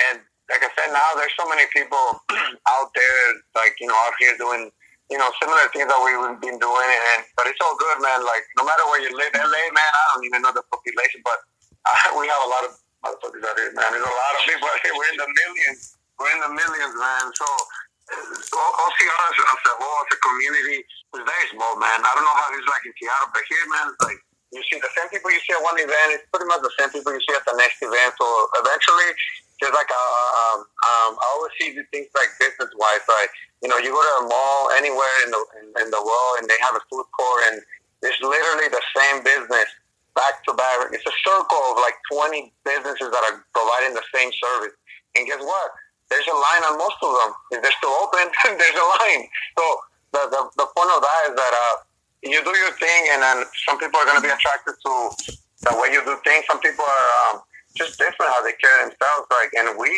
[0.09, 0.17] and
[0.51, 2.23] like I said, now there's so many people
[2.75, 3.23] out there,
[3.59, 4.71] like you know, out here doing
[5.11, 8.27] you know, similar things that we've been doing, and but it's all good, man.
[8.27, 11.39] Like no matter where you live, LA, man, I don't even know the population, but
[11.87, 12.75] uh, we have a lot of
[13.07, 13.87] motherfuckers out here, man.
[13.95, 14.95] There's a lot of people out here.
[14.99, 15.95] We're in the millions.
[16.19, 17.25] We're in the millions, man.
[17.39, 17.47] So
[18.07, 22.03] OCR as, as a whole, as a community, is very small, man.
[22.03, 24.19] I don't know how it's like in Seattle, but here, man, it's like
[24.55, 26.19] you see the same people you see at one event.
[26.19, 28.11] It's pretty much the same people you see at the next event.
[28.19, 28.27] So
[28.59, 29.11] eventually,
[29.61, 30.05] there's like a,
[30.37, 34.01] um, um, I always see the things like business wise, like you know, you go
[34.01, 37.09] to a mall anywhere in the in, in the world, and they have a food
[37.16, 37.64] court, and
[38.05, 39.69] it's literally the same business
[40.16, 40.92] back to back.
[40.92, 44.75] It's a circle of like 20 businesses that are providing the same service.
[45.14, 45.69] And guess what?
[46.09, 47.31] There's a line on most of them.
[47.53, 49.25] If they're still open, there's a line.
[49.57, 49.64] So
[50.12, 51.75] the, the, the point of that is that uh,
[52.25, 54.92] you do your thing, and then some people are going to be attracted to
[55.69, 56.45] the way you do things.
[56.49, 57.45] Some people are um,
[57.77, 59.29] just different how they carry themselves.
[59.31, 59.93] Like, and we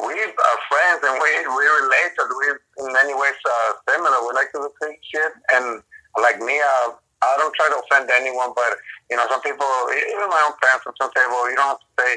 [0.00, 2.14] we are friends, and we we relate.
[2.16, 2.46] And we
[2.80, 4.16] in many ways uh, similar.
[4.24, 5.84] We like to do things shit, and
[6.16, 8.80] like me, uh, I don't try to offend anyone, but
[9.12, 11.92] you know, some people, even my own parents, sometimes say, "Well, you don't have to
[12.00, 12.10] say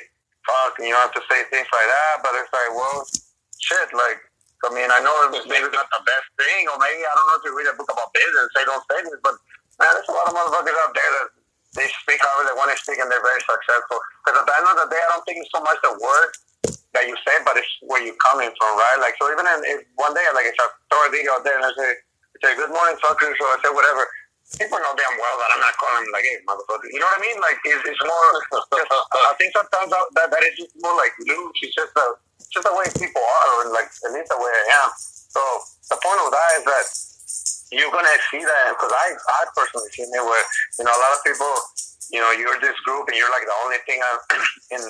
[0.48, 3.04] fuck, and you don't have to say things like that." But it's like, well,
[3.60, 4.20] shit, like.
[4.66, 7.38] I mean, I know maybe it's not the best thing, or maybe I don't know
[7.38, 9.38] if you read a book about business, say don't say this, but
[9.78, 11.28] man, there's a lot of motherfuckers out there that
[11.76, 14.00] they speak however they want to speak, and they're very successful.
[14.24, 16.30] Because at the end of the day, I don't think it's so much the word
[16.96, 19.00] that you say, but it's where you're coming from, right?
[19.04, 21.60] Like, so even in, if one day, like, if I throw a video out there
[21.60, 24.08] and I say, I say, good morning, fuckers, or I say whatever,
[24.56, 26.88] people know damn well that I'm not calling them like, hey, motherfucker.
[26.88, 27.38] You know what I mean?
[27.44, 28.30] Like, it's, it's more,
[28.72, 31.60] just, I think sometimes that, that is just more like loose.
[31.60, 32.16] It's just the,
[32.48, 34.90] just the way people are, or like, at least the way I am.
[34.96, 35.44] So
[35.92, 36.86] the point of that is that
[37.72, 40.46] you're to see that, because I, I personally seen it where,
[40.80, 41.52] you know, a lot of people,
[42.14, 44.00] you know, you're this group and you're like the only thing
[44.76, 44.82] in,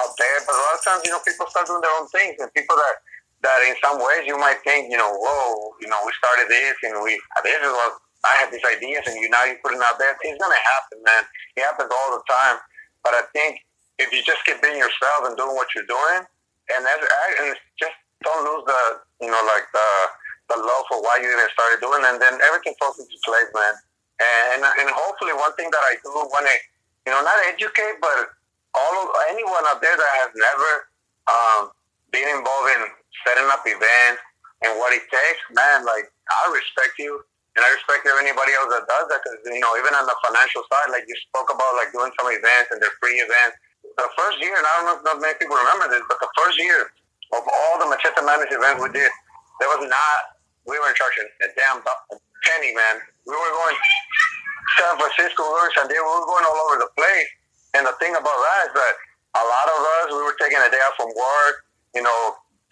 [0.00, 0.38] out there.
[0.48, 2.74] But a lot of times, you know, people start doing their own things and people
[2.74, 2.96] that,
[3.44, 6.74] that in some ways you might think, you know, whoa, you know, we started this
[6.82, 9.84] and we, this is what I have these ideas, and you now you put it
[9.84, 10.16] out there.
[10.16, 11.22] It's gonna happen, man.
[11.56, 12.56] It happens all the time.
[13.04, 13.60] But I think
[14.00, 16.24] if you just keep being yourself and doing what you're doing,
[16.72, 17.92] and that's and just
[18.24, 18.80] don't lose the
[19.20, 19.88] you know like the
[20.48, 23.74] the love for why you even started doing, and then everything falls into place, man.
[24.20, 26.56] And and hopefully one thing that I do want to
[27.08, 28.30] you know not educate, but
[28.74, 30.70] all of anyone out there that has never
[31.30, 31.62] um,
[32.10, 32.82] been involved in
[33.26, 34.20] setting up events
[34.66, 37.22] and what it takes, man, like I respect you.
[37.54, 40.66] And I respect anybody else that does that because, you know, even on the financial
[40.66, 43.62] side, like you spoke about, like doing some events and they're free events.
[43.94, 46.26] The first year, and I don't know if not many people remember this, but the
[46.34, 46.90] first year
[47.30, 49.06] of all the Machete Madness events we did,
[49.62, 50.18] there was not,
[50.66, 51.78] we were in charge of a damn
[52.44, 53.04] penny, man.
[53.24, 53.76] We were going
[54.80, 57.30] San Francisco, we were San Diego, we were going all over the place.
[57.76, 58.94] And the thing about that is that
[59.34, 61.56] a lot of us, we were taking a day off from work,
[61.94, 62.20] you know,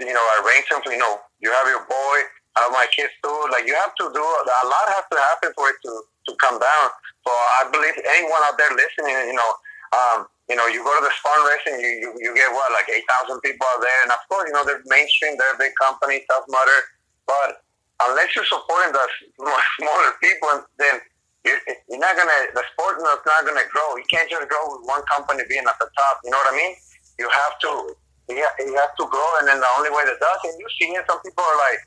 [0.00, 2.18] you know, arrange something, you know, you have your boy,
[2.56, 3.38] I have my kids too.
[3.50, 5.92] Like you have to do a lot has to happen for it to
[6.28, 6.86] to come down.
[7.26, 9.50] So I believe anyone out there listening, you know,
[9.92, 13.06] um, you know, you go to this racing, you, you, you get what like eight
[13.08, 16.22] thousand people out there, and of course, you know, they're mainstream, they're a big companies,
[16.28, 16.80] Tough Mudder,
[17.26, 17.64] but
[18.12, 19.04] unless you're supporting the
[19.80, 21.00] smaller people, then
[21.42, 23.96] you're, you're not gonna the sport is not gonna grow.
[23.96, 26.20] You can't just grow with one company being at the top.
[26.22, 26.72] You know what I mean?
[27.18, 27.96] You have to.
[28.30, 28.38] You
[28.78, 31.20] have to grow, and then the only way that does, and you see it, some
[31.20, 31.80] people are like,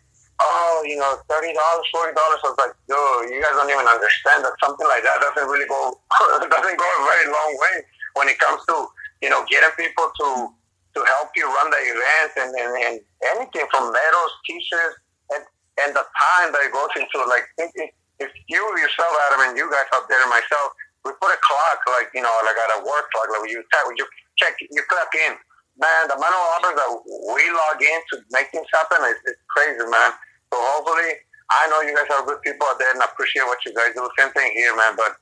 [0.44, 2.44] oh, you know, thirty dollars, forty dollars.
[2.44, 3.00] I was like, yo,
[3.32, 5.96] you guys don't even understand that something like that doesn't really go
[6.44, 7.76] doesn't go a very long way
[8.20, 8.76] when it comes to
[9.24, 10.52] you know getting people to
[10.96, 12.96] to help you run the events and, and, and
[13.36, 14.96] anything from medals, t-shirts,
[15.84, 17.20] and the time that it goes into.
[17.28, 20.72] Like if, you yourself, Adam, and you guys out there, and myself,
[21.04, 24.06] we put a clock like you know like at a work clock like you you
[24.40, 25.36] check you clock in
[25.80, 26.90] man, the amount of hours that
[27.36, 29.20] we log in to make things happen is,
[29.52, 30.12] crazy, man.
[30.52, 31.20] So hopefully,
[31.52, 34.08] I know you guys are good people out there and appreciate what you guys do.
[34.18, 34.96] Same thing here, man.
[34.96, 35.20] But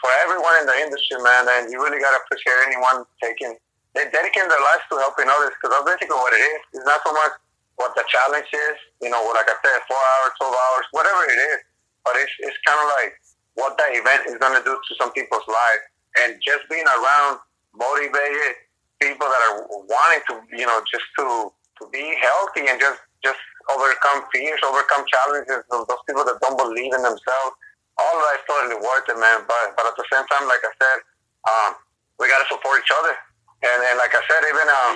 [0.00, 3.56] for everyone in the industry, man, and you really got to appreciate anyone taking,
[3.94, 6.60] they dedicate their lives to helping others because that's basically what it is.
[6.80, 7.36] It's not so much
[7.76, 11.40] what the challenge is, you know, like I said, four hours, 12 hours, whatever it
[11.52, 11.60] is.
[12.06, 13.12] But it's, it's kind of like
[13.58, 15.84] what that event is going to do to some people's lives.
[16.22, 17.42] And just being around
[17.74, 18.62] motivated
[19.02, 23.42] people that are wanting to, you know, just to, to be healthy and just, just
[23.70, 27.54] overcome fears, overcome challenges, those people that don't believe in themselves.
[27.98, 29.44] All of that is totally worth it, man.
[29.46, 30.98] But but at the same time, like I said,
[31.46, 31.70] um,
[32.18, 33.14] we got to support each other.
[33.62, 34.94] And, and like I said, even um,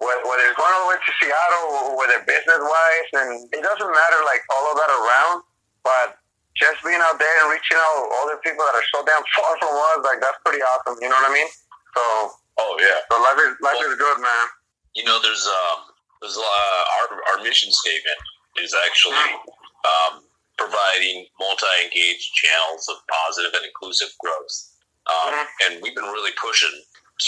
[0.00, 3.88] whether it's going all the way to Seattle, or whether business wise, and it doesn't
[3.88, 5.40] matter like all of that around,
[5.80, 6.20] but
[6.56, 9.52] just being out there and reaching out all the people that are so damn far
[9.60, 10.96] from us, like that's pretty awesome.
[11.00, 11.48] You know what I mean?
[11.96, 12.02] So,
[12.60, 14.46] oh yeah, so life is life well, is good, man.
[14.96, 15.78] You know, there's um,
[16.20, 18.20] there's uh, our our mission statement
[18.60, 19.20] is actually
[19.84, 20.24] um,
[20.56, 24.56] providing multi-engaged channels of positive and inclusive growth,
[25.08, 25.44] um, mm-hmm.
[25.64, 26.72] and we've been really pushing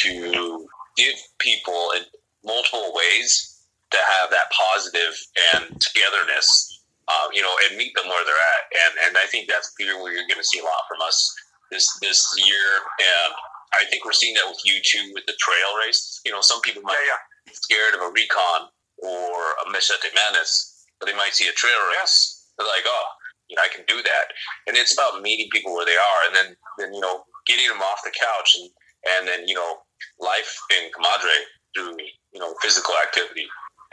[0.04, 2.04] to give people in
[2.44, 3.58] multiple ways
[3.90, 5.16] to have that positive
[5.54, 8.64] and togetherness, uh, you know, and meet them where they're at.
[8.72, 11.34] And and I think that's where you're going to see a lot from us
[11.70, 12.68] this this year.
[13.00, 13.32] And
[13.74, 16.20] I think we're seeing that with you too with the trail race.
[16.24, 17.52] You know, some people might yeah, yeah.
[17.52, 21.78] be scared of a recon or a Machete Madness, but they might see a trail
[21.96, 22.50] race.
[22.58, 23.06] They're like, oh,
[23.48, 24.26] you know, I can do that.
[24.66, 27.80] And it's about meeting people where they are, and then, then you know, getting them
[27.80, 28.70] off the couch, and
[29.16, 29.78] and then you know,
[30.20, 31.96] life in Comadre through
[32.32, 33.46] you know physical activity.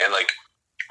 [0.03, 0.27] And like,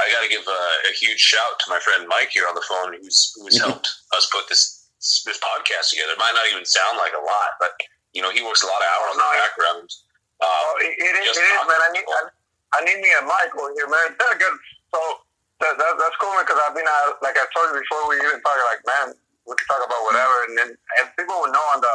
[0.00, 2.64] I got to give a, a, huge shout to my friend Mike here on the
[2.64, 3.70] phone, who's who's mm-hmm.
[3.70, 6.16] helped us put this this podcast together.
[6.16, 7.76] It might not even sound like a lot, but
[8.16, 9.88] you know, he works a lot of hours in the background.
[10.40, 11.80] Uh, it, it is, it is, man.
[11.82, 12.20] I need, I,
[12.74, 14.14] I need me a mic over here, man.
[14.94, 14.98] so
[15.60, 18.18] that, that, that's cool, man, because I've been, uh, like I told you before, we
[18.22, 21.66] even talked like, man, we can talk about whatever, and then and people will know
[21.76, 21.92] on the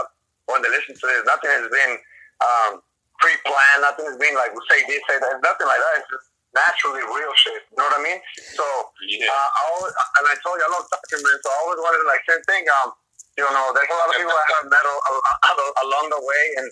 [0.50, 1.94] when they listen to this, nothing has been
[2.42, 2.72] um,
[3.20, 5.94] pre-planned, nothing has been like we say this, say that, nothing like that.
[6.04, 7.62] It's just naturally real shit.
[7.70, 8.20] You know what I mean?
[8.56, 8.66] So
[9.06, 9.30] yeah.
[9.30, 11.38] uh, I always, and I told you I love talking, man.
[11.44, 12.64] So I always wanted to like same thing.
[12.82, 12.90] Um,
[13.38, 14.86] you know, there's a lot of people I have met
[15.86, 16.68] along the way, and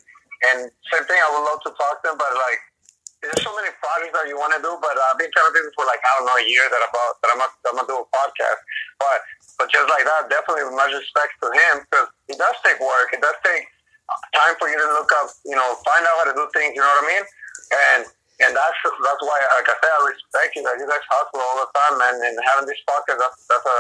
[0.51, 0.57] and
[0.91, 1.19] same thing.
[1.19, 2.59] I would love to talk to them, but like
[3.21, 5.85] there's so many projects that you want to do, but I've been do this for
[5.89, 8.61] like I don't know a year that about that I'm, I'm gonna do a podcast.
[9.01, 9.19] But
[9.57, 13.09] but just like that, definitely with much respect to him because it does take work.
[13.13, 13.65] It does take
[14.35, 16.75] time for you to look up, you know, find out how to do things.
[16.75, 17.25] You know what I mean?
[17.67, 18.01] And
[18.37, 21.57] and that's that's why, like I said, I respect you that you guys hustle all
[21.65, 22.15] the time, man.
[22.21, 23.77] And having this podcast, that's that's a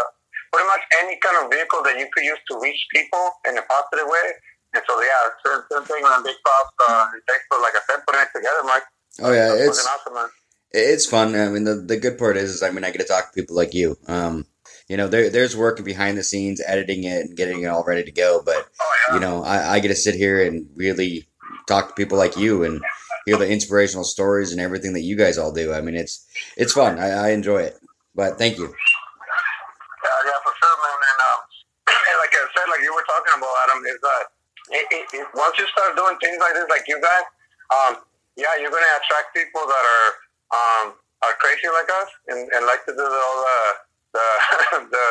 [0.51, 3.63] pretty much any kind of vehicle that you could use to reach people in a
[3.69, 4.27] positive way.
[4.75, 6.73] And so yeah, certain, certain thing on big props.
[6.89, 8.87] Uh, thanks for like I said, putting it together, Mike.
[9.21, 10.29] Oh yeah, it's awesome,
[10.71, 11.35] it's fun.
[11.35, 13.35] I mean, the, the good part is, is, I mean, I get to talk to
[13.35, 13.97] people like you.
[14.07, 14.45] Um,
[14.87, 18.03] you know, there, there's work behind the scenes, editing it and getting it all ready
[18.03, 18.41] to go.
[18.43, 18.69] But
[19.13, 21.27] you know, I, I get to sit here and really
[21.67, 22.81] talk to people like you and
[23.25, 25.73] hear the inspirational stories and everything that you guys all do.
[25.73, 26.99] I mean, it's it's fun.
[26.99, 27.75] I, I enjoy it.
[28.15, 28.65] But thank you.
[28.65, 30.99] Yeah, yeah, for sure, man.
[31.03, 31.39] And, um,
[31.85, 34.23] and like I said, like you were talking about, Adam, is that
[34.71, 37.27] it, it, once you start doing things like this, like you guys,
[37.75, 37.93] um,
[38.39, 40.09] yeah, you're gonna attract people that are
[40.55, 40.85] um,
[41.27, 44.27] are crazy like us and, and like to do all the the
[44.93, 45.05] the,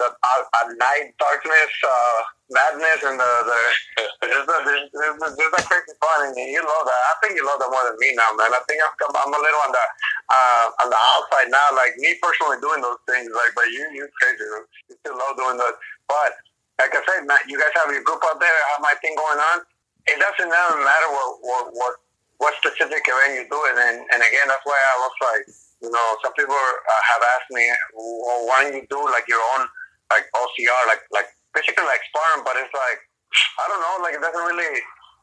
[0.00, 2.18] the uh, night darkness, uh,
[2.50, 3.58] madness, and the the
[4.24, 4.58] there's the,
[5.36, 7.02] there's crazy fun, and you love that.
[7.10, 8.52] I think you love that more than me now, man.
[8.52, 9.84] I think I'm, I'm a little on the
[10.30, 11.66] uh, on the outside now.
[11.76, 14.44] Like me personally doing those things, like but you you crazy,
[14.88, 15.76] you still love doing those.
[16.08, 16.32] But
[16.80, 18.50] like I said, man, you guys have your group out there.
[18.50, 19.58] I have my thing going on.
[20.08, 21.94] It doesn't matter what what what
[22.40, 25.44] what specific event you do it, and and again, that's why I was like,
[25.80, 27.64] you know, some people uh, have asked me,
[27.96, 29.64] well, why don't you do like your own
[30.12, 33.00] like OCR, like like basically like Spartan, but it's like
[33.58, 34.74] I don't know, like it doesn't really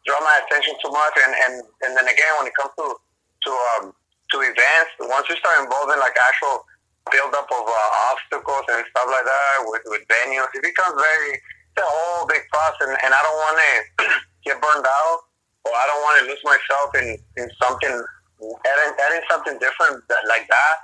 [0.07, 1.53] draw my attention too much, and and
[1.85, 3.93] and then again, when it comes to to um
[4.33, 6.65] to events, once you start involving like actual
[7.07, 11.37] build up of uh, obstacles and stuff like that with with venues, it becomes very
[11.37, 14.05] it's a whole big process, and, and I don't want to
[14.41, 15.27] get burned out
[15.67, 17.95] or I don't want to lose myself in, in something,
[18.41, 20.75] adding, adding something different that, like that,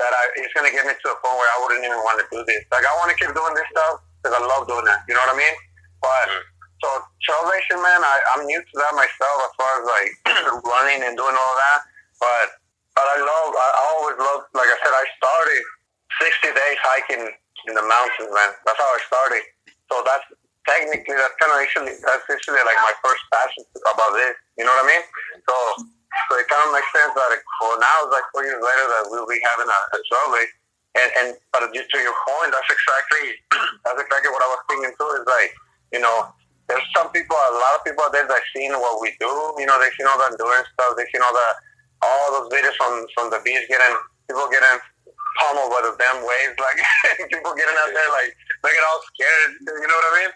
[0.00, 2.18] that I, it's going to get me to a point where I wouldn't even want
[2.20, 2.62] to do this.
[2.72, 5.00] Like, I want to keep doing this stuff because I love doing it.
[5.06, 5.56] You know what I mean?
[6.00, 6.42] But, mm.
[6.82, 6.88] so
[7.22, 10.10] trail racing, man, I, I'm new to that myself as far as like
[10.72, 11.80] running and doing all that.
[12.18, 12.46] But,
[12.94, 15.62] but I love, I always love, like I said, I started
[16.20, 17.24] 60 days hiking
[17.68, 18.50] in the mountains, man.
[18.66, 19.42] That's how I started.
[19.90, 20.26] So that's
[20.66, 24.34] technically that's kind of actually that's actually like my first passion about this.
[24.58, 25.04] You know what I mean?
[25.46, 25.54] So
[26.32, 27.28] so it kind of makes sense that
[27.60, 30.00] well now it's like four years later that we'll be having a, a
[30.32, 30.48] race.
[30.96, 33.36] And and but just to your point, that's exactly
[33.84, 35.08] that's exactly what I was thinking too.
[35.20, 35.52] Is like
[35.92, 36.32] you know
[36.72, 39.28] there's some people, a lot of people out there that seen what we do.
[39.60, 40.96] You know, they seen all the endurance stuff.
[40.96, 41.48] They seen all the
[42.00, 43.92] all those videos from from the beach getting
[44.24, 44.80] people getting
[45.36, 46.80] pummeled by the damn waves, like
[47.32, 48.32] people getting out there like
[48.64, 49.50] they get all scared.
[49.68, 50.32] You know what I mean?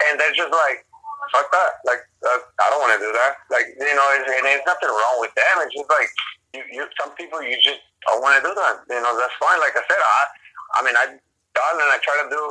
[0.00, 0.84] And they're just like,
[1.28, 1.72] fuck that.
[1.84, 3.32] Like uh, I don't want to do that.
[3.52, 5.54] Like you know, and there's nothing wrong with them.
[5.64, 6.10] It's just like
[6.56, 8.84] you, you some people you just don't want to do that.
[8.88, 9.60] You know, that's fine.
[9.60, 10.20] Like I said, I
[10.76, 11.04] I mean I
[11.52, 12.42] done and I try to do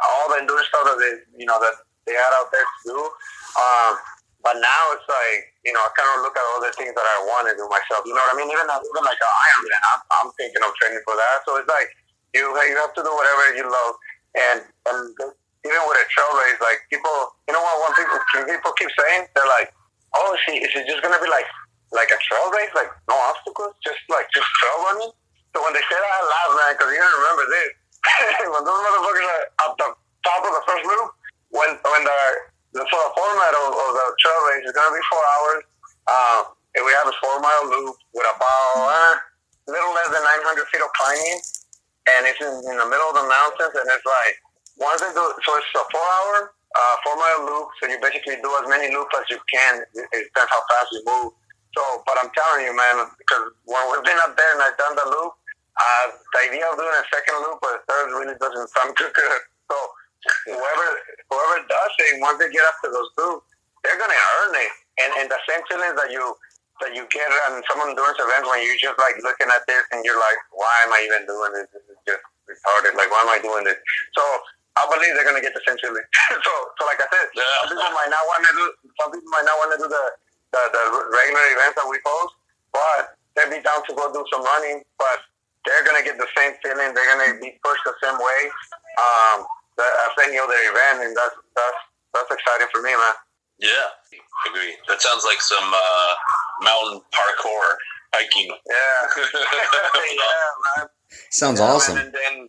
[0.00, 1.76] all the endurance stuff that they you know that
[2.06, 2.98] they had out there to do.
[3.60, 3.92] Um,
[4.46, 7.02] but now it's like, you know, I kind of look at all the things that
[7.02, 8.06] I want to do myself.
[8.06, 8.46] You know what I mean?
[8.46, 11.42] Even even like an Ironman, I'm, I'm thinking of training for that.
[11.42, 11.90] So it's like
[12.30, 13.94] you you have to do whatever you love,
[14.38, 15.02] and and
[15.66, 17.76] even with a trail race, like people, you know what?
[17.82, 19.74] When people people keep saying they're like,
[20.14, 21.46] oh, is, he, is it just gonna be like
[21.90, 25.12] like a trail race, like no obstacles, just like just trail running?
[25.54, 27.70] So when they say that, I laugh, man, because you gotta remember this.
[28.54, 29.88] when those motherfuckers are at the
[30.22, 31.08] top of the first loop,
[31.50, 32.20] when when the
[32.76, 35.62] the format of, of the trail race is to be four hours.
[36.06, 36.40] Uh,
[36.76, 39.14] and we have a four mile loop with about uh,
[39.66, 41.40] little less than 900 feet of climbing,
[42.14, 43.74] and it's in, in the middle of the mountains.
[43.80, 44.34] And it's like
[44.76, 47.68] once they do, so it's a four hour, uh, four mile loop.
[47.80, 49.80] So you basically do as many loops as you can.
[49.96, 51.32] It, it depends how fast you move.
[51.76, 54.96] So, but I'm telling you, man, because when we've been up there and I've done
[54.96, 55.32] the loop,
[55.76, 59.12] uh, the idea of doing a second loop or a third really doesn't sound too
[59.12, 59.40] good.
[59.68, 59.76] So
[60.48, 60.86] whoever
[61.28, 63.48] whoever does it, once they get up to those loops,
[63.84, 64.72] they're gonna earn it.
[65.04, 66.24] And and the same feeling that you
[66.80, 70.04] that you get on some endurance events when you're just like looking at this and
[70.04, 71.68] you're like, why am I even doing this?
[71.72, 72.96] This is just retarded.
[72.96, 73.80] Like, why am I doing this?
[74.12, 74.22] So
[74.76, 76.04] I believe they're gonna get the same feeling.
[76.44, 77.44] so so like I said, Yeah.
[77.64, 78.66] some people might not want to do
[79.00, 80.04] some people might not want to do the,
[80.52, 82.32] the the regular events that we post,
[82.72, 84.84] but they'll be down to go do some running.
[85.00, 85.18] But
[85.64, 86.92] they're gonna get the same feeling.
[86.94, 88.40] They're gonna be pushed the same way.
[89.00, 89.44] Um,
[89.76, 91.80] that, as any other event, and that's that's
[92.14, 93.16] that's exciting for me, man.
[93.58, 93.88] Yeah,
[94.48, 94.76] agree.
[94.88, 96.12] That sounds like some uh,
[96.62, 97.66] mountain parkour
[98.14, 98.52] hiking.
[98.52, 100.86] Yeah, yeah, man.
[101.30, 101.94] Sounds Yeah, awesome.
[101.96, 102.48] man, And then,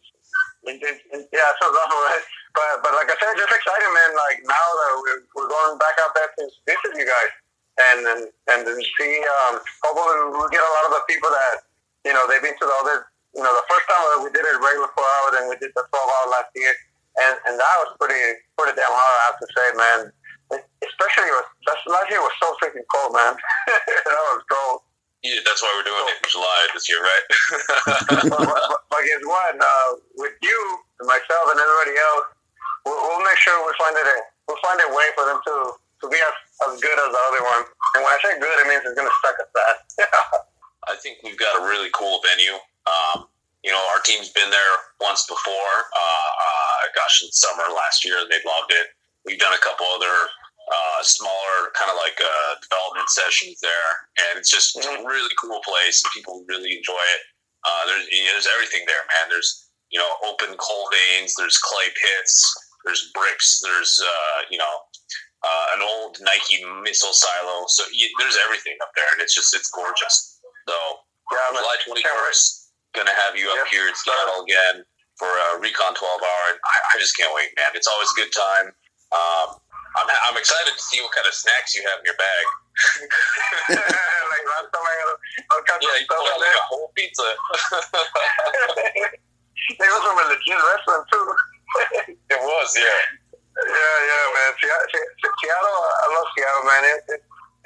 [0.67, 2.25] and then, and, yeah, sounds awesome, right?
[2.53, 4.11] But but like I said, just exciting, man.
[4.15, 7.31] Like now that we're, we're going back out there to visit you guys,
[7.77, 8.21] and and
[8.51, 9.13] and then see.
[9.23, 11.55] Um, hopefully, we get a lot of the people that
[12.03, 13.07] you know they've been to the other.
[13.35, 15.69] You know, the first time that we did it regular four hours, and we did
[15.77, 16.73] the twelve hour last year,
[17.21, 18.17] and and that was pretty
[18.57, 20.01] pretty damn hard, I have to say, man.
[20.47, 21.49] Especially, it was,
[21.91, 23.35] last year was so freaking cold, man.
[23.67, 24.86] that was cold.
[25.25, 27.25] Yeah, that's why we're doing it in July this year, right?
[28.89, 29.57] but, guess what?
[29.57, 30.59] Uh, with you,
[31.01, 32.25] and myself, and everybody else,
[32.85, 34.05] we'll, we'll make sure we find it.
[34.05, 34.15] A,
[34.45, 35.55] we'll find a way for them to
[36.01, 36.35] to be as,
[36.69, 37.63] as good as the other one.
[37.97, 39.75] And when I say good, it means it's going to suck at that.
[40.87, 42.53] I think we've got a really cool venue.
[42.85, 43.27] Um,
[43.65, 45.73] you know, our team's been there once before.
[45.91, 48.93] Uh, uh, gosh, in summer last year, they loved it.
[49.25, 50.13] We've done a couple other
[50.67, 53.91] uh, smaller kind of like uh, development sessions there,
[54.27, 55.03] and it's just mm-hmm.
[55.03, 56.03] a really cool place.
[56.13, 57.21] People really enjoy it.
[57.63, 59.31] Uh, there's you know, there's everything there, man.
[59.31, 61.33] There's you know open coal veins.
[61.35, 62.35] There's clay pits.
[62.85, 63.59] There's bricks.
[63.63, 64.75] There's uh, you know
[65.43, 67.65] uh, an old Nike missile silo.
[67.67, 70.39] So you, there's everything up there, and it's just it's gorgeous.
[70.67, 70.75] So
[71.31, 74.83] yeah, July 21st, gonna have you up here in Seattle again
[75.17, 76.45] for a Recon 12 hour.
[76.53, 77.73] And I, I, just can't wait, man.
[77.73, 78.67] It's always a good time.
[79.11, 79.47] Um,
[80.37, 82.45] I'm, excited to see what kind of snacks you have in your bag.
[83.73, 85.17] like last time I had a,
[85.81, 87.25] yeah, you pulled out like a whole pizza.
[89.81, 91.25] it was from a legit restaurant too.
[92.29, 93.17] it was, yeah.
[93.65, 94.53] Yeah, yeah, man.
[94.61, 94.85] Seattle,
[95.25, 96.85] I love Seattle, man.
[96.85, 97.21] It, it,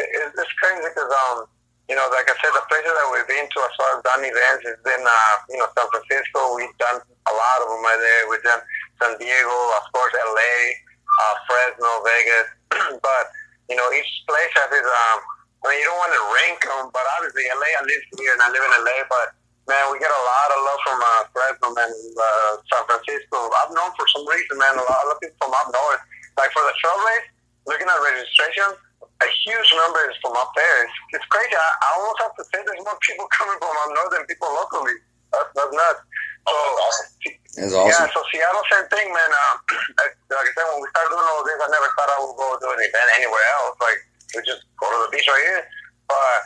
[0.08, 1.52] it, it's crazy because um,
[1.92, 4.24] you know, like I said, the places that we've been to as far as done
[4.24, 6.56] events has been, uh, you know, San Francisco.
[6.56, 8.32] We've done a lot of them right there.
[8.32, 8.64] We've done
[9.04, 12.61] San Diego, of course, LA, uh, Fresno, Vegas.
[13.06, 13.26] but,
[13.68, 15.20] you know, each place has its, um,
[15.62, 18.42] I mean, you don't want to rank them, but obviously LA, I live here and
[18.42, 19.38] I live in LA, but
[19.70, 23.38] man, we get a lot of love from uh, Fresno, man, uh, San Francisco.
[23.62, 26.02] I've known for some reason, man, a lot of people from up north.
[26.40, 27.28] Like for the trail race,
[27.70, 28.74] looking at registration,
[29.22, 30.78] a huge number is from up there.
[30.88, 31.54] It's, it's crazy.
[31.54, 34.50] I, I almost have to say there's more people coming from up north than people
[34.50, 34.98] locally.
[35.30, 36.02] That's, that's nuts.
[36.48, 37.10] So, oh, awesome.
[37.56, 37.92] That's awesome.
[37.92, 39.32] Yeah, so Seattle, same thing, man.
[39.32, 39.56] Um,
[40.00, 42.36] like, like I said, when we started doing all this, I never thought I would
[42.38, 43.76] go do an event anywhere else.
[43.84, 44.00] Like,
[44.34, 45.64] we just go to the beach right here.
[46.10, 46.40] But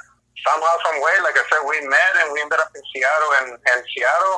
[0.44, 3.32] somehow, some way, like I said, we met and we ended up in Seattle.
[3.40, 4.38] And, and Seattle,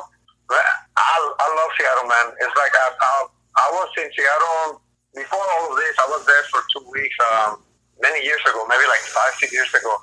[0.52, 2.26] I, I love Seattle, man.
[2.38, 3.12] It's like I, I,
[3.58, 4.84] I was in Seattle
[5.16, 5.94] before all of this.
[5.98, 7.16] I was there for two weeks.
[7.32, 7.64] Um,
[8.00, 9.94] many years ago, maybe like five, six years ago.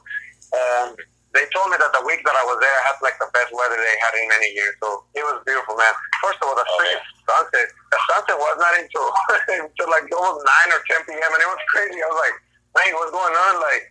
[0.53, 0.95] And
[1.35, 3.51] they told me that the week that I was there, I had like the best
[3.51, 4.73] weather they had in many years.
[4.79, 5.91] So it was beautiful, man.
[6.23, 6.95] First of all, the okay.
[7.27, 7.67] sunset.
[7.91, 9.07] The sunset was not until
[9.67, 11.31] until like almost nine or ten p.m.
[11.31, 11.99] and it was crazy.
[11.99, 12.35] I was like,
[12.79, 13.53] man, what's going on?
[13.59, 13.83] Like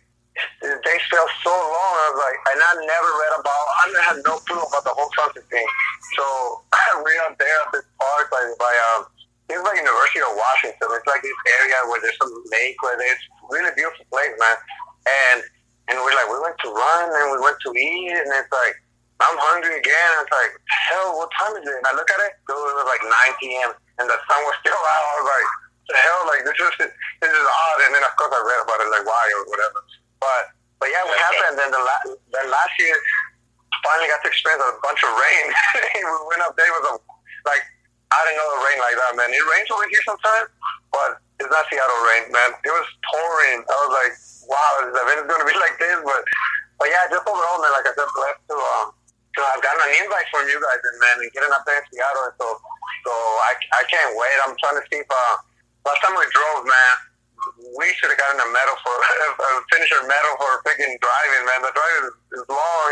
[0.59, 1.93] the days felt so long.
[1.95, 3.63] I was like, and I never read about.
[3.79, 5.69] I had no clue about the whole sunset thing.
[6.17, 6.25] So
[7.21, 9.07] out there at this park by by um
[9.45, 10.89] it's like University of Washington.
[10.89, 13.21] It's like this area where there's some lake where there's
[13.53, 14.57] really beautiful place, man.
[15.05, 15.39] And
[15.89, 18.75] and we're like, we went to run and we went to eat, and it's like,
[19.23, 20.11] I'm hungry again.
[20.21, 20.53] It's like,
[20.91, 21.77] hell, what time is it?
[21.77, 23.71] And I look at it, it was like 9 p.m.
[24.01, 25.03] and the sun was still out.
[25.07, 25.47] I was like,
[25.85, 26.73] the hell, like this is
[27.21, 27.79] this is odd.
[27.85, 29.85] And then of course I read about it, like why or whatever.
[30.17, 30.43] But
[30.81, 31.61] but yeah, what happened?
[31.61, 32.97] Then the la- then last year,
[33.85, 35.45] finally got to experience a bunch of rain.
[36.01, 36.93] we went up there with a
[37.45, 37.63] like
[38.09, 39.29] I didn't know it rained like that, man.
[39.29, 40.49] It rains over here sometimes,
[40.89, 42.51] but it's not Seattle rain, man.
[42.63, 43.59] It was pouring.
[43.67, 44.13] I was like,
[44.47, 45.99] wow, is event going to be like this?
[46.03, 46.21] But,
[46.79, 49.93] but yeah, just overall, man, like I said, blessed to, um, to have gotten an
[49.99, 52.31] invite from you guys and, man, and getting up there in Seattle.
[52.39, 52.47] So,
[53.03, 54.35] so I, I can't wait.
[54.47, 55.35] I'm trying to see if, uh,
[55.83, 56.93] last time we drove, man,
[57.75, 58.95] we should have gotten a medal for,
[59.43, 61.59] a finisher medal for freaking driving, man.
[61.67, 62.91] The drive is, is long,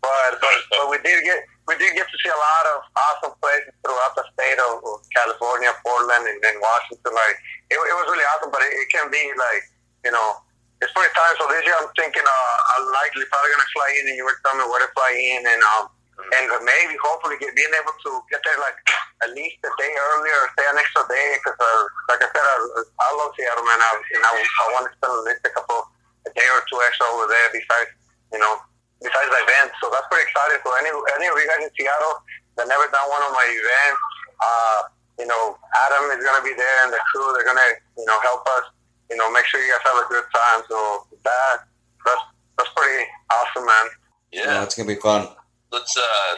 [0.00, 3.74] but, but, we did get, we did get to see a lot of awesome places
[3.82, 4.80] throughout the state of,
[5.12, 7.12] California, Portland, and then Washington.
[7.12, 7.36] Like
[7.70, 9.62] it, it was really awesome, but it, it can be like
[10.06, 10.38] you know
[10.78, 11.34] it's pretty time.
[11.42, 14.38] So this year I'm thinking uh, I'm likely probably gonna fly in, and you were
[14.46, 16.30] telling me where to fly in, and um mm-hmm.
[16.38, 18.78] and maybe hopefully get, being able to get there like
[19.26, 22.46] at least a day earlier or stay an extra day because uh, like I said
[22.46, 25.52] I, I love Seattle man I, and I, I want to spend at least a
[25.54, 25.82] couple
[26.26, 27.90] a day or two extra over there besides
[28.30, 28.54] you know
[29.02, 29.70] besides the event.
[29.82, 30.58] So that's pretty exciting.
[30.62, 32.22] So any any of you guys in Seattle
[32.58, 34.02] that never done one of my events,
[34.42, 34.80] uh,
[35.18, 37.30] you know, Adam is gonna be there and the crew.
[37.34, 38.70] They're gonna you know help us.
[39.10, 40.60] You know, make sure you guys have a good time.
[40.68, 41.64] So that
[42.04, 42.24] that's
[42.58, 43.86] that's pretty awesome, man.
[44.32, 45.28] Yeah, it's gonna be fun.
[45.72, 46.30] Let's uh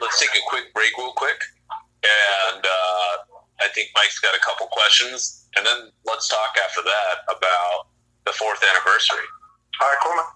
[0.00, 1.38] let's take a quick break, real quick,
[2.02, 3.12] and uh,
[3.60, 7.88] I think Mike's got a couple questions, and then let's talk after that about
[8.24, 9.26] the fourth anniversary.
[9.80, 10.35] All right, cool, man.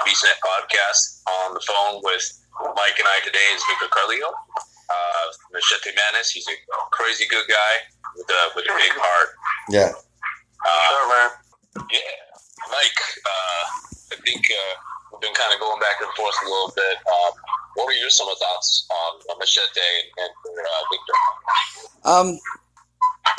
[0.11, 1.21] listening to the BeastNet podcast.
[1.47, 2.23] On the phone with
[2.75, 6.31] Mike and I today is Victor Carrillo, uh, Machete Madness.
[6.31, 6.55] He's a
[6.91, 7.73] crazy good guy
[8.15, 9.29] with a, with a big heart.
[9.69, 9.91] Yeah.
[10.65, 11.29] Uh, sure, man.
[11.91, 12.17] Yeah.
[12.69, 13.63] Mike, uh,
[14.11, 14.73] I think uh,
[15.11, 16.97] we've been kind of going back and forth a little bit.
[17.07, 17.31] Um,
[17.75, 19.79] what were your some of thoughts on, on Machete
[20.17, 21.15] and, and uh, Victor?
[22.03, 22.27] Um,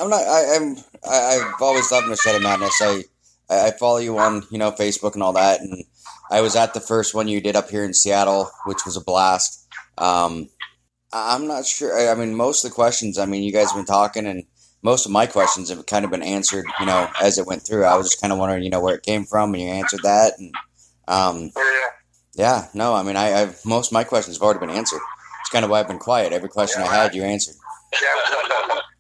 [0.01, 0.23] I'm not.
[0.25, 0.77] I, I'm.
[1.05, 2.81] I, I've always loved Machete Madness.
[2.81, 3.05] I
[3.51, 5.85] I follow you on you know Facebook and all that, and
[6.33, 9.05] I was at the first one you did up here in Seattle, which was a
[9.05, 9.69] blast.
[9.99, 10.49] Um,
[11.13, 12.11] I'm not sure.
[12.11, 13.19] I mean, most of the questions.
[13.19, 14.45] I mean, you guys have been talking, and
[14.81, 16.65] most of my questions have kind of been answered.
[16.81, 18.95] You know, as it went through, I was just kind of wondering, you know, where
[18.95, 20.55] it came from, and you answered that, and
[21.07, 21.89] um, Yeah.
[22.35, 25.01] yeah, no, I mean, I, I've most of my questions have already been answered.
[25.43, 26.33] It's kind of why I've been quiet.
[26.33, 27.57] Every question I had, you answered.
[27.93, 28.09] Yeah,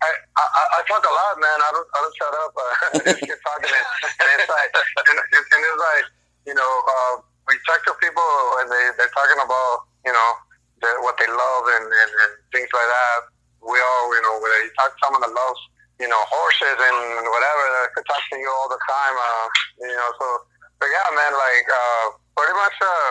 [0.05, 1.59] I, I, I, talk a lot, man.
[1.65, 2.53] I don't, I don't shut up.
[2.53, 2.63] Uh,
[2.93, 3.87] I just keep talking, and,
[4.21, 4.71] and it's like,
[5.09, 6.05] and, and it's like,
[6.47, 7.15] you know, uh,
[7.49, 8.33] we talk to people
[8.63, 10.31] and they they're talking about, you know,
[10.83, 13.19] the, what they love and, and, and things like that.
[13.63, 15.61] We all, you know, whether you talk to someone that loves,
[16.03, 16.99] you know, horses and
[17.31, 19.15] whatever, they could talk to you all the time.
[19.15, 19.47] Uh,
[19.87, 20.27] you know, so,
[20.83, 23.11] but yeah, man, like, uh, pretty much, uh,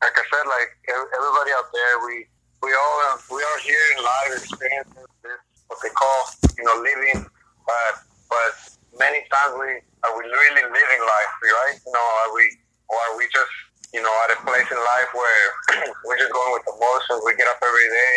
[0.00, 2.24] like I said, like everybody out there, we
[2.64, 6.18] we all uh, we are here in live experiences this what they call
[6.56, 7.24] you know living,
[7.68, 7.92] but
[8.28, 8.52] but
[8.96, 11.76] many times we are we really living life, right?
[11.84, 12.44] You know, are we
[12.90, 13.54] or are we just
[13.94, 15.46] you know at a place in life where
[16.06, 17.22] we're just going with the motions?
[17.24, 18.14] We get up every day,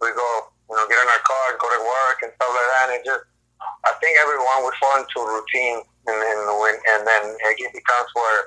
[0.00, 0.28] we go
[0.70, 3.04] you know get in our car, go to work and stuff like that, and it
[3.06, 3.24] just
[3.86, 8.40] I think everyone we fall into routine, and when, and then it becomes where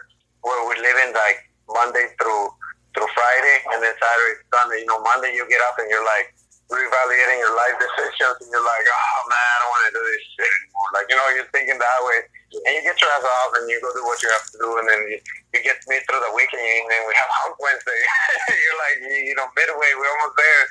[0.44, 1.40] where we're living like
[1.72, 2.52] Monday through
[2.96, 4.80] through Friday, and then Saturday, Sunday.
[4.84, 6.35] You know, Monday you get up and you're like
[6.70, 10.24] reevaluating your life decisions, and you're like, oh man, I don't want to do this
[10.34, 10.90] shit anymore.
[10.98, 12.20] Like you know, you're thinking that way,
[12.66, 14.70] and you get your ass off and you go do what you have to do,
[14.82, 15.18] and then you,
[15.54, 18.00] you get me through the weekend, and then we have Hump Wednesday.
[18.50, 20.64] you're like, you, you know, midway, we're almost there,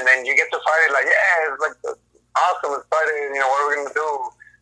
[0.00, 1.96] and then you get to Friday, like, yeah, it's like uh,
[2.38, 2.78] awesome.
[2.78, 3.34] It's Friday.
[3.34, 4.10] You know, what are we gonna do?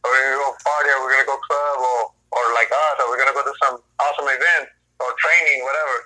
[0.03, 0.89] Are we gonna go party?
[0.93, 1.79] Are we gonna go club?
[1.79, 2.01] Or
[2.33, 2.97] or like us?
[3.01, 5.97] Are we gonna go to some awesome event or training, whatever?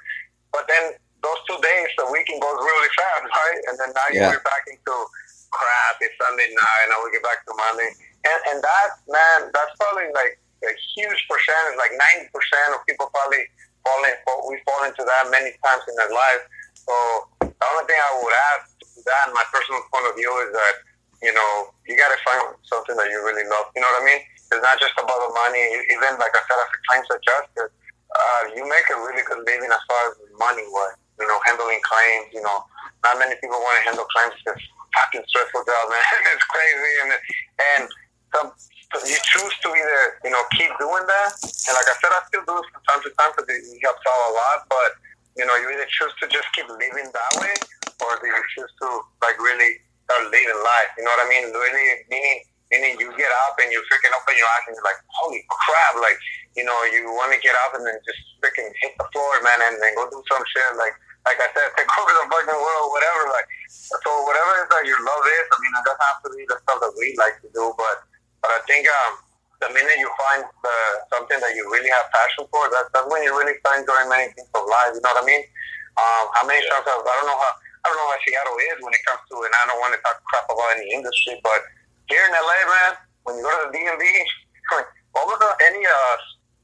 [0.52, 0.84] But then
[1.26, 3.60] those two days, the weekend goes really fast, right?
[3.66, 4.30] And then now Yeah.
[4.30, 4.94] you're back into
[5.50, 5.98] crap.
[6.00, 6.80] It's Sunday night.
[6.86, 7.90] And now we get back to Monday,
[8.30, 11.76] and and that man, that's probably like a huge percentage.
[11.82, 13.42] Like ninety percent of people probably
[13.82, 14.14] fall in.
[14.46, 16.42] We fall into that many times in their life.
[16.86, 16.94] So
[17.42, 20.74] the only thing I would add to that, my personal point of view, is that
[21.26, 21.50] you know
[21.90, 23.66] you got to find something that you really love.
[23.74, 24.22] You know what I mean?
[24.52, 25.62] It's not just about the money.
[25.90, 27.66] Even like I said, as a claims adjuster,
[28.14, 31.00] uh, you make a really good living as far as money wise.
[31.18, 32.28] You know, handling claims.
[32.32, 32.64] You know,
[33.02, 34.36] not many people want to handle claims.
[34.36, 34.64] It's
[34.96, 36.00] fucking stressful job, man.
[36.32, 37.10] it's crazy, and
[37.56, 37.82] and
[38.32, 38.48] some,
[39.04, 42.44] you choose to either you know keep doing that, and like I said, I still
[42.46, 44.58] do it from time to time because it helps out a lot.
[44.70, 44.90] But
[45.36, 47.54] you know, you either choose to just keep living that way,
[48.00, 48.88] or do you choose to
[49.20, 50.90] like really start living life?
[50.96, 51.44] You know what I mean?
[51.52, 52.38] Really meaning
[52.72, 56.00] meaning you get up and you freaking open your eyes and you're like, holy crap!
[56.00, 56.18] Like
[56.56, 59.60] you know, you want to get up and then just freaking hit the floor, man,
[59.70, 60.96] and then go do some shit like.
[61.26, 63.34] Like I said, take over the fucking world, whatever.
[63.34, 66.28] Like, so whatever it is that your love is, I mean, it doesn't have to
[66.30, 68.06] be the stuff that we like to do, but
[68.46, 69.12] but I think um,
[69.58, 70.76] the minute you find the,
[71.10, 74.30] something that you really have passion for, that's, that's when you really start enjoying many
[74.38, 74.94] things of life.
[74.94, 75.42] You know what I mean?
[75.98, 78.78] Um, how many times have, I don't know how I don't know how Seattle is
[78.82, 81.62] when it comes to, and I don't want to talk crap about any industry, but
[82.10, 84.02] here in LA, man, when you go to the DMV,
[85.18, 86.14] almost any uh,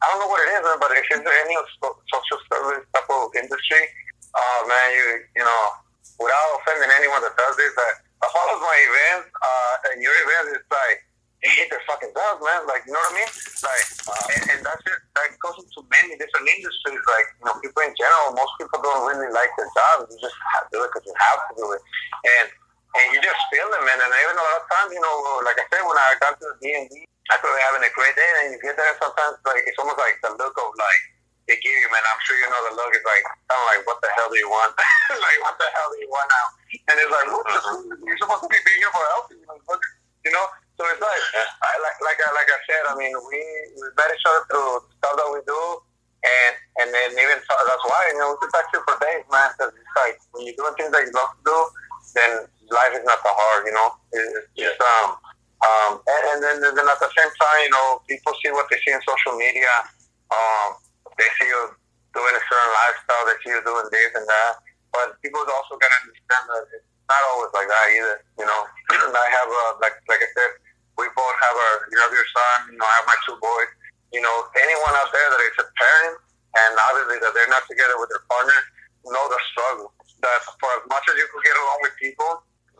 [0.02, 3.30] I don't know what it is, man, but if there's any social service type of
[3.38, 3.82] industry,
[4.32, 5.04] uh, man, you
[5.36, 5.62] you know,
[6.18, 10.58] without offending anyone that does this, that that follows my events, uh, and your events,
[10.60, 10.98] it's like
[11.42, 12.62] they hate their fucking jobs, man.
[12.70, 13.30] Like, you know what I mean?
[13.66, 14.98] Like, uh, and, and that's it.
[15.18, 17.02] That goes into many different industries.
[17.02, 20.14] Like, you know, people in general, most people don't really like their jobs.
[20.14, 21.82] You just have to do it because you have to do it,
[22.38, 22.46] and
[22.92, 23.98] and you just feel it, man.
[23.98, 26.46] And even a lot of times, you know, like I said, when I got to
[26.46, 27.02] the D and D,
[27.32, 29.98] I could be having a great day, and you get there sometimes, like it's almost
[29.98, 31.02] like the look of like
[31.50, 32.02] they give you, man.
[32.06, 34.50] I'm sure you know the look is like of like, what the hell do you
[34.50, 34.72] want?
[35.10, 36.46] like, what the hell do you want now?
[36.88, 37.28] And it's like,
[38.06, 40.46] you're supposed to be being here for help, you know?
[40.80, 41.24] So it's like,
[41.62, 43.38] I, like, like, I, like I said, I mean, we
[43.76, 45.60] we met each other through stuff that we do,
[46.24, 48.96] and and then even so, that's why you know we could talk to you for
[48.98, 49.52] days, man.
[49.52, 51.58] Because it's like when you're doing things that you love to do,
[52.16, 52.30] then
[52.72, 53.94] life is not that hard, you know.
[54.16, 55.20] It's just um
[55.60, 58.80] um and, and then then at the same time, you know, people see what they
[58.80, 59.70] see in social media.
[60.32, 60.82] Um,
[61.22, 61.62] they see you
[62.10, 64.52] doing a certain lifestyle, they see you doing this and that.
[64.90, 68.16] But people also gotta understand that it's not always like that either.
[68.42, 68.60] You know,
[69.14, 70.50] I have a like like I said,
[70.98, 73.70] we both have our you have your son, you know, I have my two boys.
[74.10, 76.20] You know, anyone out there that is a parent
[76.52, 78.58] and obviously that they're not together with their partner
[79.10, 79.90] know the struggle.
[80.22, 82.30] That for as much as you could get along with people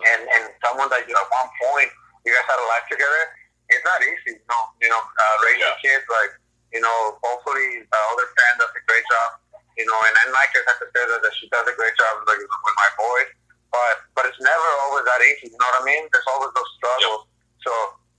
[0.07, 1.91] and and someone that you at one point
[2.23, 3.23] you guys had a life together,
[3.67, 4.39] it's not easy.
[4.39, 6.31] You know, you know, uh, raising kids like
[6.73, 9.43] you know, hopefully the other parent does a great job
[9.77, 12.21] you know, and, and Mike has to say that, that she does a great job
[12.29, 13.31] like, with my boys.
[13.73, 15.49] But but it's never always that easy.
[15.49, 16.05] You know what I mean?
[16.13, 17.25] There's always those struggles.
[17.25, 17.65] Yep.
[17.65, 17.73] So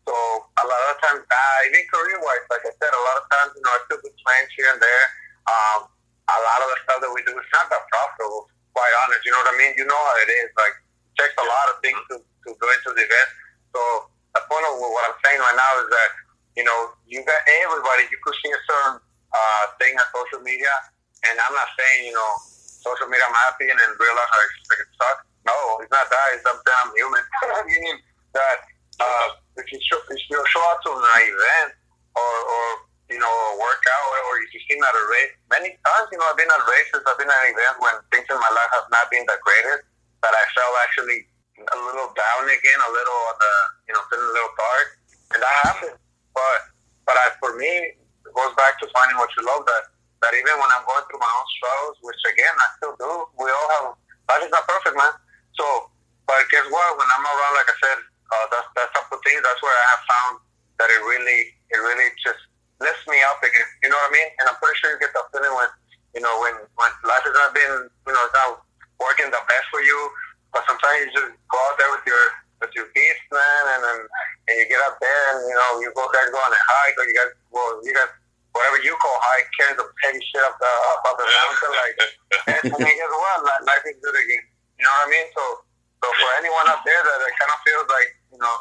[0.10, 0.16] so
[0.50, 3.50] a lot of times, uh, even career wise, like I said, a lot of times,
[3.54, 5.06] you know, I still do plans here and there.
[5.46, 5.80] Um,
[6.26, 8.50] a lot of the stuff that we do is not that profitable.
[8.74, 9.78] Quite honest, you know what I mean?
[9.78, 10.50] You know how it is.
[10.58, 13.30] Like it takes a lot of things to to go into the event.
[13.78, 16.10] So the point of what I'm saying right now is that
[16.56, 18.08] you know you got everybody.
[18.10, 18.96] You pushing a certain
[19.34, 20.72] uh, thing on social media,
[21.30, 22.32] and I'm not saying you know
[22.84, 24.44] social media I'm happy and real life I
[24.76, 25.24] it sucks.
[25.48, 26.26] No, it's not that.
[26.36, 27.24] It's something I'm human.
[27.68, 28.00] Meaning
[28.36, 28.60] that
[29.00, 29.28] uh,
[29.60, 31.72] if you show, if you show up to an event
[32.16, 32.66] or, or
[33.12, 36.20] you know a workout or if you see me at a race, many times you
[36.20, 38.88] know I've been at races, I've been at events when things in my life have
[38.92, 39.88] not been the greatest,
[40.24, 41.28] that I felt actually
[41.60, 43.54] a little down again, a little the
[43.88, 44.88] you know feeling a little dark,
[45.36, 46.03] and that happens.
[46.34, 46.60] But
[47.06, 49.66] but I, for me, it goes back to finding what you love.
[49.66, 49.84] That
[50.26, 53.48] that even when I'm going through my own struggles, which again I still do, we
[53.48, 53.86] all have
[54.30, 55.14] life is not perfect, man.
[55.60, 55.66] So,
[56.26, 56.98] but guess what?
[56.98, 57.98] When I'm around, like I said,
[58.34, 59.42] uh, that's that's up to things.
[59.44, 60.34] That's where I have found
[60.82, 62.42] that it really, it really just
[62.82, 63.70] lifts me up again.
[63.86, 64.30] You know what I mean?
[64.42, 65.70] And I'm pretty sure you get that feeling when,
[66.18, 68.64] you know, when when life has not been, you know, it's not
[68.98, 70.00] working the best for you.
[70.50, 72.24] But sometimes you just go out there with your
[72.64, 74.00] with your beast, man, and then
[74.48, 76.96] and you get up there and you know you go guys go on a hike
[76.96, 78.12] or you guys well you guys
[78.56, 81.96] whatever you call hike carrying some heavy shit up the up, up the mountain like
[82.48, 84.46] and, then guess what life is good again.
[84.78, 85.28] You know what I mean?
[85.32, 85.44] So,
[86.02, 88.56] so for anyone up there that, that kind of feels like, you know,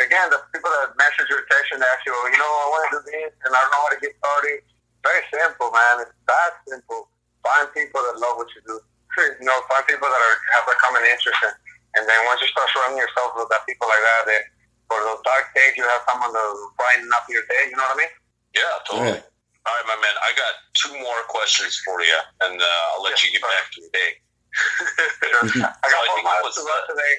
[0.00, 2.82] again, the people that message your text and ask you, oh, you know, I want
[2.86, 4.62] to do this and I don't know how to get started.
[5.02, 6.06] Very simple, man.
[6.06, 7.10] It's that simple.
[7.42, 8.76] Find people that love what you do.
[9.16, 11.54] You know, find people that are have a common interest in.
[11.96, 14.42] And then once you start surrounding yourself with that people like that, then
[14.86, 16.44] for those dark days, you have someone to
[16.76, 17.72] brighten up your day.
[17.72, 18.12] You know what I mean?
[18.54, 19.20] Yeah, totally.
[19.66, 20.16] All right, my man.
[20.22, 23.66] I got two more questions for you, and uh, I'll let yeah, you get back
[23.74, 24.10] to your day.
[25.74, 27.14] I got four miles to run today.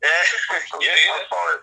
[0.00, 0.22] yeah,
[0.86, 1.18] yeah, yeah.
[1.18, 1.56] I'm sorry,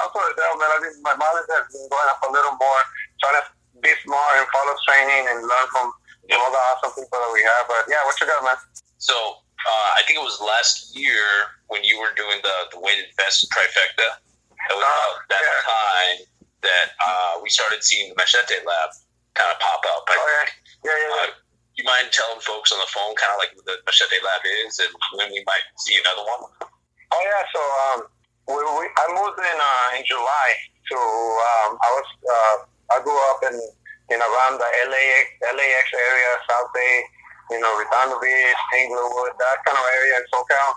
[0.00, 0.70] I'm sorry, man.
[0.72, 2.82] I think my mileage has been going up a little more,
[3.20, 3.44] trying to
[3.84, 5.92] be smart and follow training and learn from
[6.26, 6.40] yep.
[6.40, 7.68] all the awesome people that we have.
[7.68, 8.58] But yeah, what you got, man?
[8.96, 11.24] So uh, I think it was last year
[11.68, 14.20] when you were doing the the weighted vest trifecta.
[14.70, 15.64] It was uh, that yeah.
[15.64, 16.16] time
[16.64, 18.90] that uh, we started seeing the Machete Lab
[19.36, 20.08] kind of pop up.
[20.08, 20.48] oh, yeah.
[20.84, 21.28] Yeah, yeah, yeah.
[21.28, 21.44] Uh,
[21.76, 24.78] you mind telling folks on the phone kind of like what the Machete Lab is
[24.78, 26.48] and when we might see another one?
[26.62, 27.98] Oh yeah, so um,
[28.46, 30.48] we, we, I moved in uh, in July
[30.90, 32.56] to um, I was uh,
[32.94, 33.56] I grew up in
[34.12, 36.94] in around the LAX LAX area, South Bay,
[37.50, 40.70] you know, Redondo Beach, Inglewood, that kind of area in SoCal.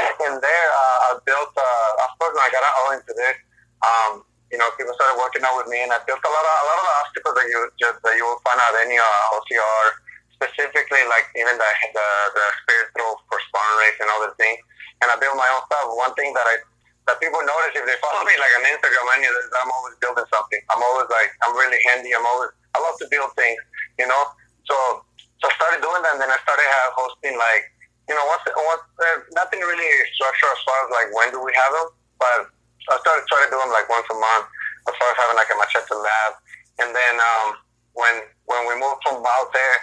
[0.00, 1.52] And there, uh, I built.
[1.52, 3.36] Uh, of course, when I got all into this,
[3.84, 6.54] um, you know, people started working out with me, and I built a lot of
[6.56, 9.36] a lot of the obstacles that you just that you will find out any uh,
[9.36, 9.84] OCR
[10.40, 14.60] specifically like even the the, the spiritual for spawn race and all the things.
[15.04, 15.84] And I build my own stuff.
[15.96, 16.64] One thing that I
[17.08, 19.96] that people notice if they follow me like on Instagram any of this, I'm always
[20.00, 20.60] building something.
[20.72, 22.16] I'm always like I'm really handy.
[22.16, 23.60] I'm always I love to build things,
[24.00, 24.22] you know.
[24.64, 24.76] So
[25.40, 27.64] so I started doing that, and then I started have hosting like
[28.08, 31.52] you know once once uh, nothing really structured as far as like when do we
[31.56, 31.88] have them,
[32.20, 32.38] but
[32.92, 34.46] I started trying to do them like once a month
[34.88, 36.32] as far as having like a machete lab,
[36.84, 37.48] and then um,
[37.96, 38.14] when
[38.46, 39.76] when we moved from out there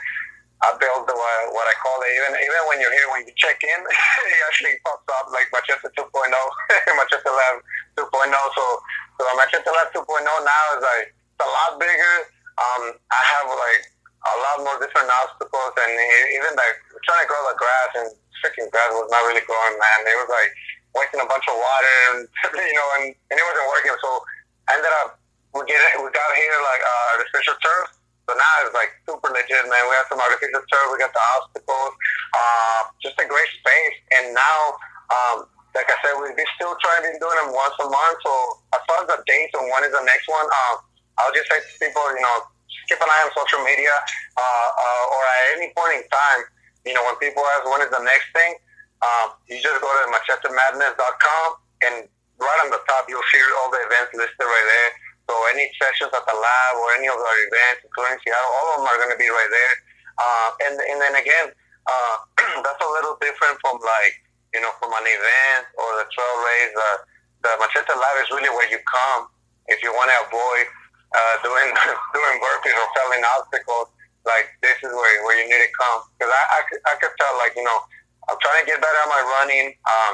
[0.58, 2.10] I built the, what I call it.
[2.18, 3.80] Even even when you're here, when you check in,
[4.34, 6.02] it actually pops up like Machete 2.0,
[6.98, 7.56] Machete Lab
[7.94, 8.10] 2.0.
[8.10, 8.66] So
[9.22, 12.16] so Machete Lab 2.0 now is like it's a lot bigger.
[12.58, 13.84] Um, I have like
[14.28, 15.92] a lot more different obstacles, and
[16.36, 16.76] even like
[17.06, 18.08] trying to grow the grass and
[18.44, 20.00] freaking grass was not really growing, man.
[20.06, 20.52] It was like
[20.96, 22.18] wasting a bunch of water, and
[22.60, 23.96] you know, and, and it wasn't working.
[24.04, 24.10] So
[24.68, 25.20] I ended up
[25.56, 27.98] we get we got here like uh, artificial turf
[28.28, 29.84] so now it's like super legit, man.
[29.88, 31.96] We have some artificial turf, we got the obstacles,
[32.36, 33.98] uh, just a great space.
[34.20, 34.60] And now,
[35.08, 35.38] um,
[35.72, 38.20] like I said, we'll be still trying to be doing them once a month.
[38.20, 38.34] So
[38.76, 40.76] as far as the dates and when is the next one, um,
[41.24, 42.38] I'll just say to people, you know,
[42.86, 43.92] keep an eye on social media,
[44.38, 46.42] uh, uh, or at any point in time,
[46.86, 48.56] you know, when people ask when is the next thing,
[49.02, 51.50] um, you just go to machetemadness.com
[51.84, 51.96] and
[52.38, 54.92] right on the top, you'll see all the events listed right there.
[55.28, 58.76] So any sessions at the lab or any of our events, including Seattle, all of
[58.80, 59.76] them are going to be right there.
[60.18, 61.48] Uh, and and then again,
[61.86, 62.16] uh,
[62.66, 64.16] that's a little different from like
[64.56, 66.74] you know from an event or the trail race.
[66.74, 66.98] Uh,
[67.44, 69.30] the Machete Lab is really where you come
[69.68, 70.66] if you want to avoid
[71.14, 71.70] uh, doing
[72.18, 73.92] doing burpees or failing obstacles.
[74.28, 76.60] Like this is where where you need to come because I, I
[76.92, 77.80] I could tell like you know
[78.28, 79.72] I'm trying to get better at my running.
[79.88, 80.14] Um,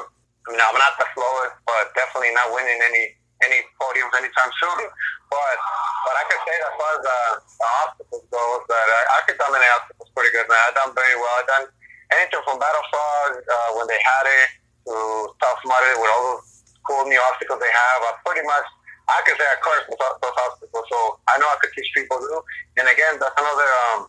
[0.54, 4.86] you know I'm not the slowest, but definitely not winning any any podiums anytime soon.
[5.34, 5.58] But
[6.06, 9.20] but I can say that as far as the, the obstacles goes, that I, I
[9.26, 10.62] could dominate obstacles pretty good, man.
[10.62, 11.34] I've done very well.
[11.41, 11.66] I've done
[12.14, 14.48] anything from BattleFrog uh, when they had it
[14.86, 14.96] to
[15.41, 16.54] Tough Mudder with all those
[16.86, 18.00] cool new obstacles they have.
[18.04, 18.68] I pretty much
[19.10, 22.20] I can say I cursed those, those obstacles, so I know I could teach people
[22.20, 22.36] to.
[22.80, 23.99] And again, that's another um,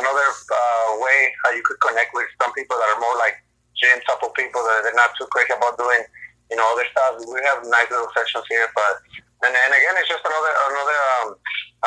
[0.00, 3.40] another uh, way how you could connect with some people that are more like
[3.76, 6.00] gym type of people that they're not too crazy about doing,
[6.48, 7.20] you know, other stuff.
[7.28, 9.04] We have nice little sessions here, but
[9.44, 11.28] and then again, it's just another another um,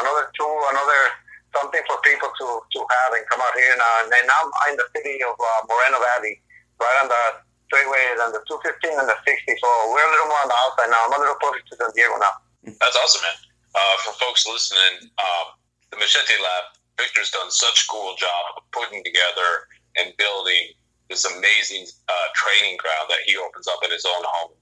[0.06, 1.02] another tool, another
[1.50, 3.74] something for people to to have and come out here.
[3.74, 6.38] And, uh, and I'm in the city of uh, Moreno Valley,
[6.78, 9.30] right on the freeway, on the 215 and the 60.
[9.62, 11.02] So we're a little more on the outside now.
[11.06, 12.36] I'm a little closer to San Diego now.
[12.66, 13.38] That's awesome, man.
[13.74, 15.56] Uh, for folks listening, um,
[15.94, 19.70] the Machete Lab, Victor's done such a cool job of putting together
[20.02, 20.76] and building
[21.08, 24.54] this amazing uh, training ground that he opens up in his own home.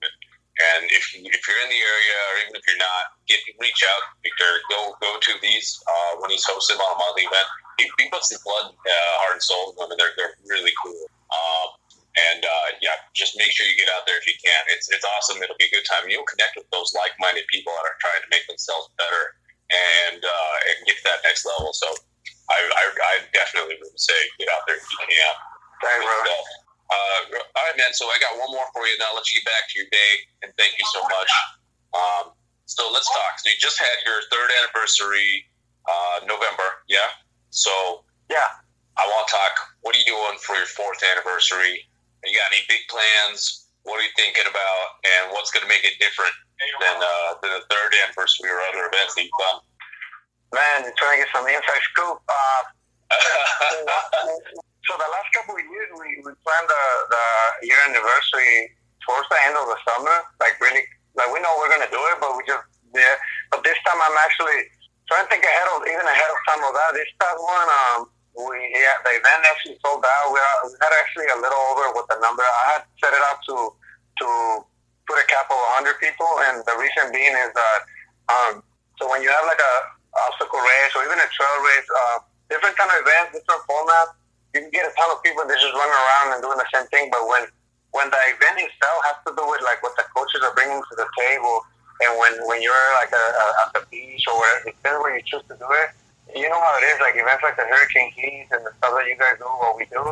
[0.57, 3.85] And if you, if you're in the area, or even if you're not, get reach
[3.85, 4.57] out, Victor.
[4.73, 7.45] Go go to these uh, when he's hosted on a monthly event.
[7.77, 10.73] He, he puts his blood, uh, heart, and soul in them, and they're they're really
[10.81, 10.97] cool.
[11.29, 11.76] Um,
[12.17, 14.61] and uh, yeah, just make sure you get out there if you can.
[14.73, 15.37] It's it's awesome.
[15.41, 16.09] It'll be a good time.
[16.09, 19.37] You'll connect with those like-minded people that are trying to make themselves better
[19.69, 21.71] and uh, and get to that next level.
[21.77, 21.87] So
[22.49, 25.33] I, I, I definitely would say get out there if you can.
[25.83, 26.33] Thanks, bro.
[26.87, 27.91] Uh, all right, man.
[27.91, 29.89] So I got one more for you, and I'll let you get back to your
[29.91, 30.11] day.
[30.41, 31.31] And thank you so much.
[31.91, 32.25] Um,
[32.65, 33.39] so let's talk.
[33.43, 35.45] So you just had your third anniversary,
[35.87, 37.11] uh, November, yeah.
[37.51, 38.59] So yeah,
[38.95, 39.53] I want to talk.
[39.83, 41.86] What are you doing for your fourth anniversary?
[42.25, 43.67] You got any big plans?
[43.85, 44.85] What are you thinking about?
[45.05, 46.33] And what's going to make it different
[46.81, 49.59] than, uh, than the third anniversary or other events that you've done?
[50.51, 52.19] Man, trying to get some inside scoop.
[52.27, 52.61] Uh,
[54.87, 57.23] so the last couple of years, we, we planned the, the
[57.67, 58.75] year anniversary
[59.07, 60.27] towards the end of the summer.
[60.43, 60.83] Like really,
[61.15, 63.15] like we know we're gonna do it, but we just yeah.
[63.51, 64.67] But this time, I'm actually
[65.07, 66.91] trying to think ahead of even ahead of time of that.
[66.95, 67.99] This past one, um,
[68.37, 70.29] we yeah, the event actually sold out.
[70.29, 72.45] We, are, we had actually a little over with the number.
[72.45, 73.73] I had set it up to
[74.21, 74.27] to
[75.09, 77.79] put a cap of 100 people, and the reason being is that
[78.29, 78.53] um,
[79.01, 79.75] so when you have like a
[80.29, 82.17] obstacle race or even a trail race, uh,
[82.49, 84.17] different kind of events, different formats
[84.57, 86.87] you can get a ton of people that just running around and doing the same
[86.89, 87.13] thing.
[87.13, 87.45] But when
[87.93, 90.93] when the event itself has to do with like what the coaches are bringing to
[90.97, 91.61] the table,
[92.01, 95.23] and when when you're like a, a, at the beach or wherever, depends where you
[95.23, 95.93] choose to do it.
[96.35, 99.07] You know how it is, like events like the Hurricane Heats and the stuff that
[99.07, 100.03] you guys do, what we do.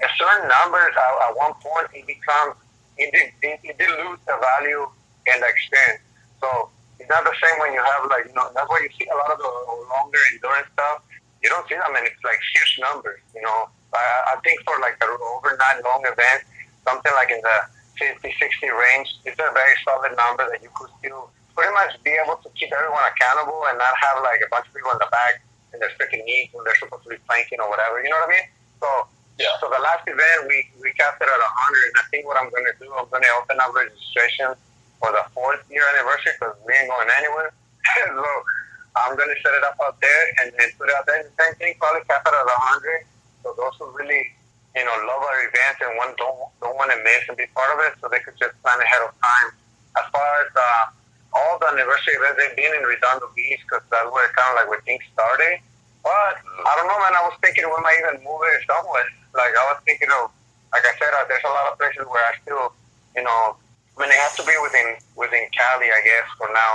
[0.00, 2.56] At certain numbers, at, at one point, it becomes
[2.98, 4.86] it did it, it lose the value
[5.30, 6.02] and the experience.
[6.42, 9.06] So it's not the same when you have like you know that's why you see
[9.06, 9.50] a lot of the
[9.92, 11.02] longer endurance stuff.
[11.42, 13.22] You don't see them, and it's like huge numbers.
[13.34, 16.42] You know, I, I think for like the overnight long event,
[16.82, 17.58] something like in the
[17.98, 22.14] 50, 60 range, it's a very solid number that you could still pretty much be
[22.18, 25.10] able to keep everyone accountable and not have like a bunch of people in the
[25.10, 25.42] back
[25.72, 28.02] and they're freaking eat when they're supposed to be planking or whatever.
[28.02, 28.46] You know what I mean?
[28.80, 28.88] So
[29.38, 29.54] yeah.
[29.62, 32.36] So the last event we we capped it at a 100, and I think what
[32.36, 34.50] I'm going to do, I'm going to open up registration
[34.98, 37.54] for the fourth year anniversary because we ain't going anywhere.
[38.18, 38.26] so
[38.98, 41.22] I'm going to set it up out there and, and put it out there.
[41.22, 43.06] The same thing, probably cap it at a 100
[43.42, 44.34] so those who really,
[44.74, 47.70] you know, love our events and one don't don't want to miss and be part
[47.72, 49.48] of it, so they could just plan ahead of time.
[49.96, 50.84] As far as uh,
[51.38, 54.68] all the anniversary events, they've been in Redondo Beach because that's where kind of like
[54.68, 55.62] where things started.
[56.02, 57.14] But I don't know, man.
[57.14, 59.06] I was thinking we might even move it somewhere.
[59.34, 60.34] Like I was thinking of,
[60.74, 62.74] like I said, uh, there's a lot of places where I still,
[63.14, 63.56] you know,
[63.98, 66.72] I mean, they have to be within within Cali, I guess, for now.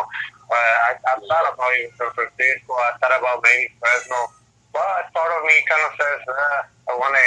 [0.51, 2.75] Uh, I, I thought about even San Francisco.
[2.75, 4.27] I thought about maybe Fresno.
[4.75, 6.59] But part of me kind of says uh,
[6.91, 7.25] I want to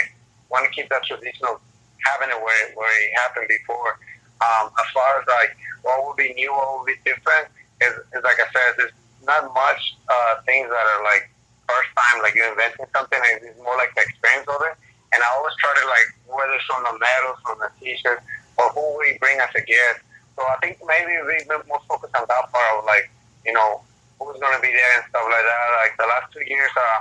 [0.53, 1.65] want to keep that tradition of
[2.05, 3.97] having it where where it happened before.
[4.41, 7.49] Um, as far as like what would be new, what would be different,
[7.81, 11.31] is, is like I said, there's not much uh, things that are like
[11.67, 13.19] first time, like you're inventing something.
[13.43, 14.75] It's more like the experience of it.
[15.15, 18.23] And I always try to like whether it's on the medals, on the t-shirts,
[18.59, 20.03] or who we bring as a guest.
[20.37, 23.09] So I think maybe we've been more focus on that part of like
[23.45, 23.83] you know
[24.19, 25.67] who's to be there and stuff like that.
[25.81, 26.99] Like the last two years, uh,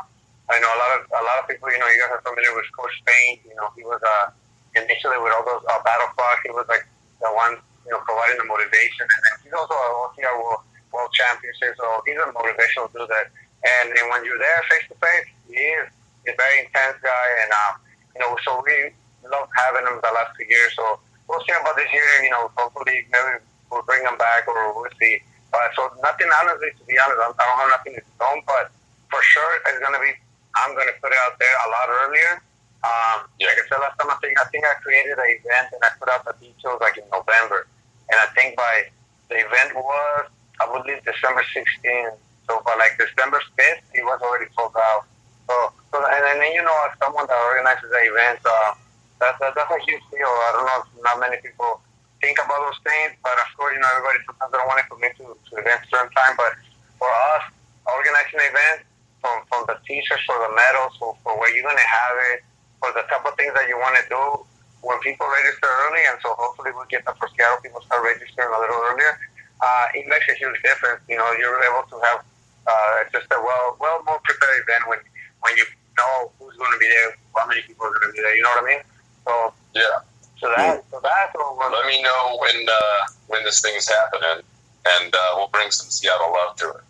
[0.51, 1.67] I know a lot of a lot of people.
[1.71, 3.39] You know, you guys are familiar with Coach Pain.
[3.47, 4.31] You know, he was uh,
[4.77, 6.43] initially with all those uh, battle clocks.
[6.45, 6.85] He was like
[7.25, 10.61] the one, you know, providing the motivation, and then he's also a OCR world,
[10.93, 11.53] world champion.
[11.57, 13.09] So he's a motivational dude.
[13.09, 13.33] That
[13.65, 15.89] and, and when you're there face to face, he is
[16.29, 17.73] a very intense guy, and um,
[18.13, 18.93] you know, so we
[19.25, 20.71] love having him the last two years.
[20.77, 22.05] So we'll see about this year.
[22.21, 23.41] You know, hopefully maybe
[23.73, 25.21] we'll bring him back, or we'll see.
[25.49, 28.69] But so nothing honestly, to be honest, I don't have nothing to stone, but
[29.09, 30.13] for sure it's to be
[30.55, 32.41] I'm to put it out there a lot earlier.
[32.85, 33.49] Um, yeah.
[33.49, 35.89] Like I said last time, I think I think I created an event and I
[35.97, 37.65] put out the details like in November,
[38.13, 38.93] and I think by
[39.33, 40.29] the event was
[40.61, 42.21] I believe December 16th.
[42.45, 45.09] So, but like December 5th, it was already sold out.
[45.49, 45.55] So,
[45.89, 48.77] so and, and then you know, as someone that organizes the event, uh,
[49.17, 50.29] that's that, that's a huge deal.
[50.29, 51.81] I don't know if not many people
[52.21, 55.13] think about those things, but of course, you know, everybody sometimes don't want to commit
[55.17, 56.37] to, to events certain time.
[56.37, 56.53] But
[57.01, 57.49] for us,
[57.89, 58.79] organizing an event,
[59.21, 62.45] from from the t-shirts, for the medals, for, for where you're gonna have it,
[62.85, 64.45] for the type of things that you want to do,
[64.85, 68.53] when people register early, and so hopefully we'll get the for Seattle people start registering
[68.53, 69.17] a little earlier.
[69.57, 71.01] Uh, it makes a huge difference.
[71.09, 72.21] You know, you're able to have
[72.69, 75.01] uh, just a well, well more prepared event when
[75.41, 75.65] when you
[75.97, 78.37] know who's going to be there, how many people are going to be there.
[78.37, 78.83] You know what I mean?
[79.25, 79.33] So
[79.73, 80.05] yeah.
[80.37, 81.33] So that, so that.
[81.33, 84.45] So Let me know when uh, when this thing's happening,
[84.85, 86.85] and uh, we'll bring some Seattle love to it.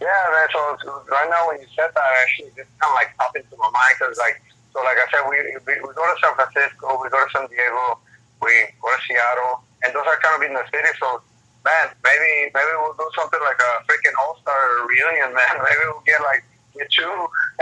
[0.00, 0.48] Yeah, man.
[0.52, 3.52] So, so right now, when you said that, actually, this kind of like popped into
[3.60, 4.40] my mind because, like,
[4.72, 7.46] so like I said, we, we we go to San Francisco, we go to San
[7.50, 7.98] Diego,
[8.38, 10.90] we go to Seattle, and those are kind of in the city.
[11.02, 11.18] So,
[11.66, 15.54] man, maybe maybe we'll do something like a freaking All Star reunion, man.
[15.58, 17.10] Maybe we'll get like get you,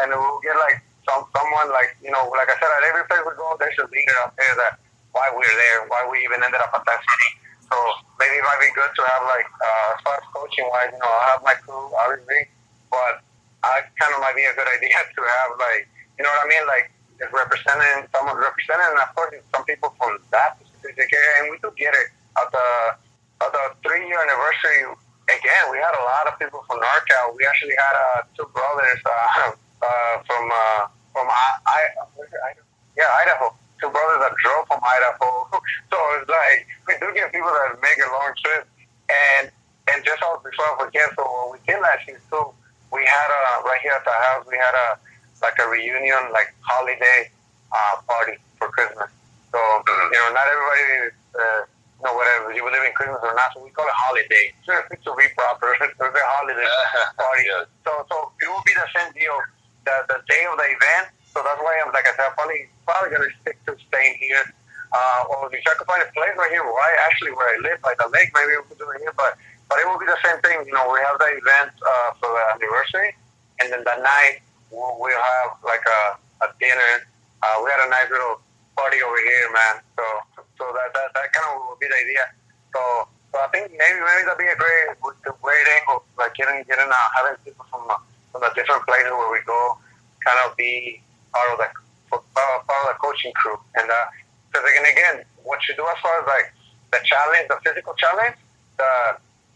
[0.05, 3.25] and we'll get like some someone like you know, like I said, at every place
[3.25, 4.77] we go, there's a leader out there that
[5.17, 7.31] why we're there, why we even ended up at that city.
[7.69, 7.77] So
[8.21, 11.01] maybe it might be good to have like uh, as far as coaching wise, you
[11.01, 12.49] know, I have my crew obviously,
[12.93, 13.25] but
[13.65, 15.89] I kind of might be a good idea to have like
[16.21, 19.95] you know what I mean, like is representing someone representing, and of course some people
[19.99, 22.09] from that specific area, and we do get it
[22.39, 22.69] at the
[23.45, 24.95] at the three year anniversary.
[25.29, 27.37] Again, we had a lot of people from NorCal.
[27.37, 29.53] We actually had uh, two brothers uh,
[29.87, 32.55] uh, from uh, from I, I,
[32.97, 35.47] yeah Idaho two brothers that drove from Idaho.
[35.89, 38.69] So it's like we do get people that make a long trip.
[39.09, 39.49] And
[39.89, 42.53] and just also before I forget, so what we did last year too,
[42.93, 45.01] we had a right here at the house, we had a
[45.43, 47.30] like a reunion, like holiday
[47.72, 49.11] uh, party for Christmas.
[49.53, 50.12] So mm-hmm.
[50.12, 53.64] you know, not everybody, uh, you know, whatever you believe in Christmas or not, so
[53.64, 54.45] we call it holiday
[55.05, 55.74] to be proper.
[55.82, 56.68] it's a holiday
[57.16, 57.45] party.
[57.47, 57.64] Yeah.
[57.86, 59.36] So so it will be the same deal.
[59.86, 62.66] The the day of the event so that's why I'm like I said, I'm probably
[62.82, 64.43] probably gonna stick to staying here.
[64.91, 67.62] Uh, or if I could find a place right here, where I actually where I
[67.62, 69.14] live by the lake, maybe we could do it here.
[69.14, 69.39] But
[69.70, 70.66] but it will be the same thing.
[70.66, 73.14] You know, we have the event uh, for the anniversary,
[73.62, 76.01] and then that night we'll, have like a,
[76.45, 77.07] a dinner.
[77.43, 78.41] Uh, we had a nice little
[78.77, 79.83] party over here, man.
[79.99, 80.05] So
[80.59, 82.25] so that that, that kind of would be the idea.
[82.75, 82.81] So
[83.33, 84.99] so I think maybe maybe that'd be a great
[85.43, 87.99] great angle, like getting getting uh, having people from uh,
[88.33, 89.79] from the different places where we go,
[90.25, 91.01] kind of be
[91.33, 91.69] part of the
[92.11, 93.59] part of the coaching crew.
[93.77, 96.49] And because uh, again, again, what you do as far as like
[96.93, 98.37] the challenge, the physical challenge,
[98.79, 98.93] the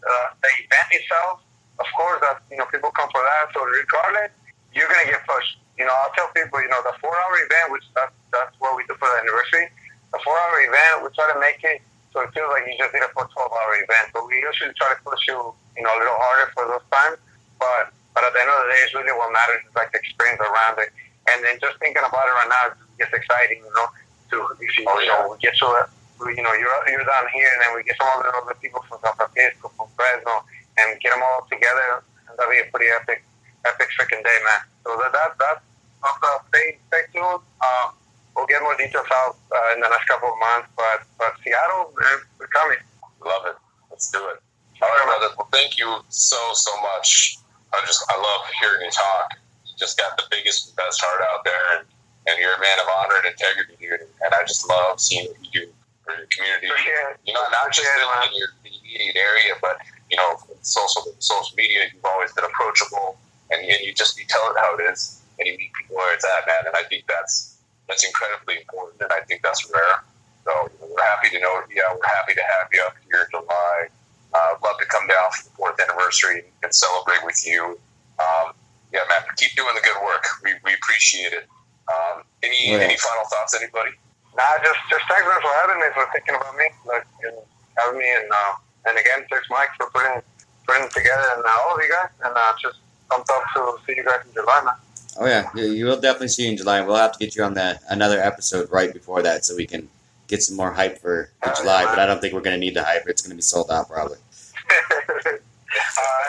[0.03, 1.41] uh, the event itself,
[1.79, 3.51] of course, that you know people come for that.
[3.55, 4.35] So regardless,
[4.75, 5.59] you're gonna get pushed.
[5.79, 8.85] You know, I'll tell people, you know, the four-hour event, which that's that's what we
[8.89, 9.69] do for the anniversary.
[10.13, 11.81] The four-hour event, we try to make it
[12.13, 14.13] so it feels like you just did a 12-hour event.
[14.13, 15.41] But we usually try to push you,
[15.77, 17.17] you know, a little harder for those times.
[17.57, 19.99] But but at the end of the day, it's really what matters is like the
[19.99, 20.93] experience around it.
[21.33, 22.65] And then just thinking about it right now
[23.01, 23.89] gets exciting, you know.
[24.33, 25.87] To you, oh, you know, we get to it,
[26.33, 28.81] you know, you're you're down here, and then we get some of the other people
[28.89, 30.41] from San Francisco, from Fresno,
[30.81, 33.21] and get them all together, and that'll be a pretty epic,
[33.67, 34.63] epic freaking day, man.
[34.85, 35.63] So that that that's
[36.03, 37.43] uh, stay stay tuned.
[37.63, 37.95] Um,
[38.35, 41.93] we'll get more details out uh, in the next couple of months, but but Seattle,
[41.99, 42.79] man, we're coming.
[43.25, 43.57] Love it.
[43.91, 44.43] Let's do it.
[44.83, 45.35] All right, brother.
[45.39, 47.39] Well, thank you so so much.
[47.73, 49.33] I just I love hearing you talk
[49.65, 51.87] You just got the biggest, best heart out there, and,
[52.29, 54.05] and you're a man of honor and integrity, dude.
[54.21, 55.65] And I just love seeing what you do
[56.05, 56.69] for your community.
[56.83, 57.17] Sure.
[57.25, 59.79] You know, not just in, in your immediate area, but
[60.11, 61.89] you know, social social media.
[61.93, 63.17] You've always been approachable,
[63.53, 66.15] and, and you just you tell it how it is, and you meet people where
[66.15, 66.67] it's at, man.
[66.67, 70.03] And I think that's that's incredibly important, and I think that's rare.
[70.45, 71.63] So we're happy to know.
[71.71, 73.89] Yeah, we're happy to have you up here in July.
[74.33, 77.79] Uh, love to come down for the fourth anniversary and celebrate with you.
[78.19, 78.57] Um,
[78.93, 80.25] yeah, man, keep doing the good work.
[80.43, 81.47] We, we appreciate it.
[81.89, 82.81] Um, any yeah.
[82.81, 83.93] any final thoughts, anybody?
[84.37, 87.37] Nah, just just thanks for having me, for thinking about me, like and
[87.77, 88.53] having me, and uh,
[88.89, 90.23] and again, thanks Mike for putting
[90.67, 92.79] putting together, and uh, all of you guys, and uh, just
[93.13, 94.75] pumped up to see you guys in July, man.
[95.19, 96.81] Oh yeah, you will definitely see you in July.
[96.81, 99.89] We'll have to get you on that another episode right before that, so we can
[100.29, 101.85] get some more hype for, for July.
[101.85, 103.03] But I don't think we're going to need the hype.
[103.07, 104.17] It's going to be sold out probably.
[104.97, 105.39] all right,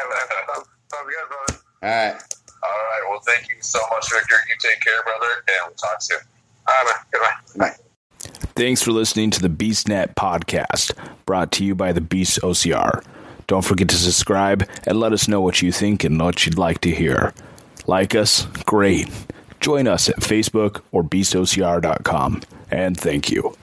[0.09, 0.65] man.
[0.91, 1.61] Sounds good, brother.
[1.81, 2.23] All right.
[2.63, 3.01] All right.
[3.09, 4.35] Well, thank you so much, Victor.
[4.49, 6.19] You take care, brother, and we'll talk soon.
[6.67, 7.67] All right, Goodbye.
[7.69, 7.75] Bye.
[8.55, 10.93] Thanks for listening to the BeastNet podcast,
[11.25, 13.03] brought to you by the Beast OCR.
[13.47, 16.81] Don't forget to subscribe and let us know what you think and what you'd like
[16.81, 17.33] to hear.
[17.87, 18.45] Like us?
[18.65, 19.09] Great.
[19.59, 22.41] Join us at Facebook or beastocr.com.
[22.71, 23.55] And thank you.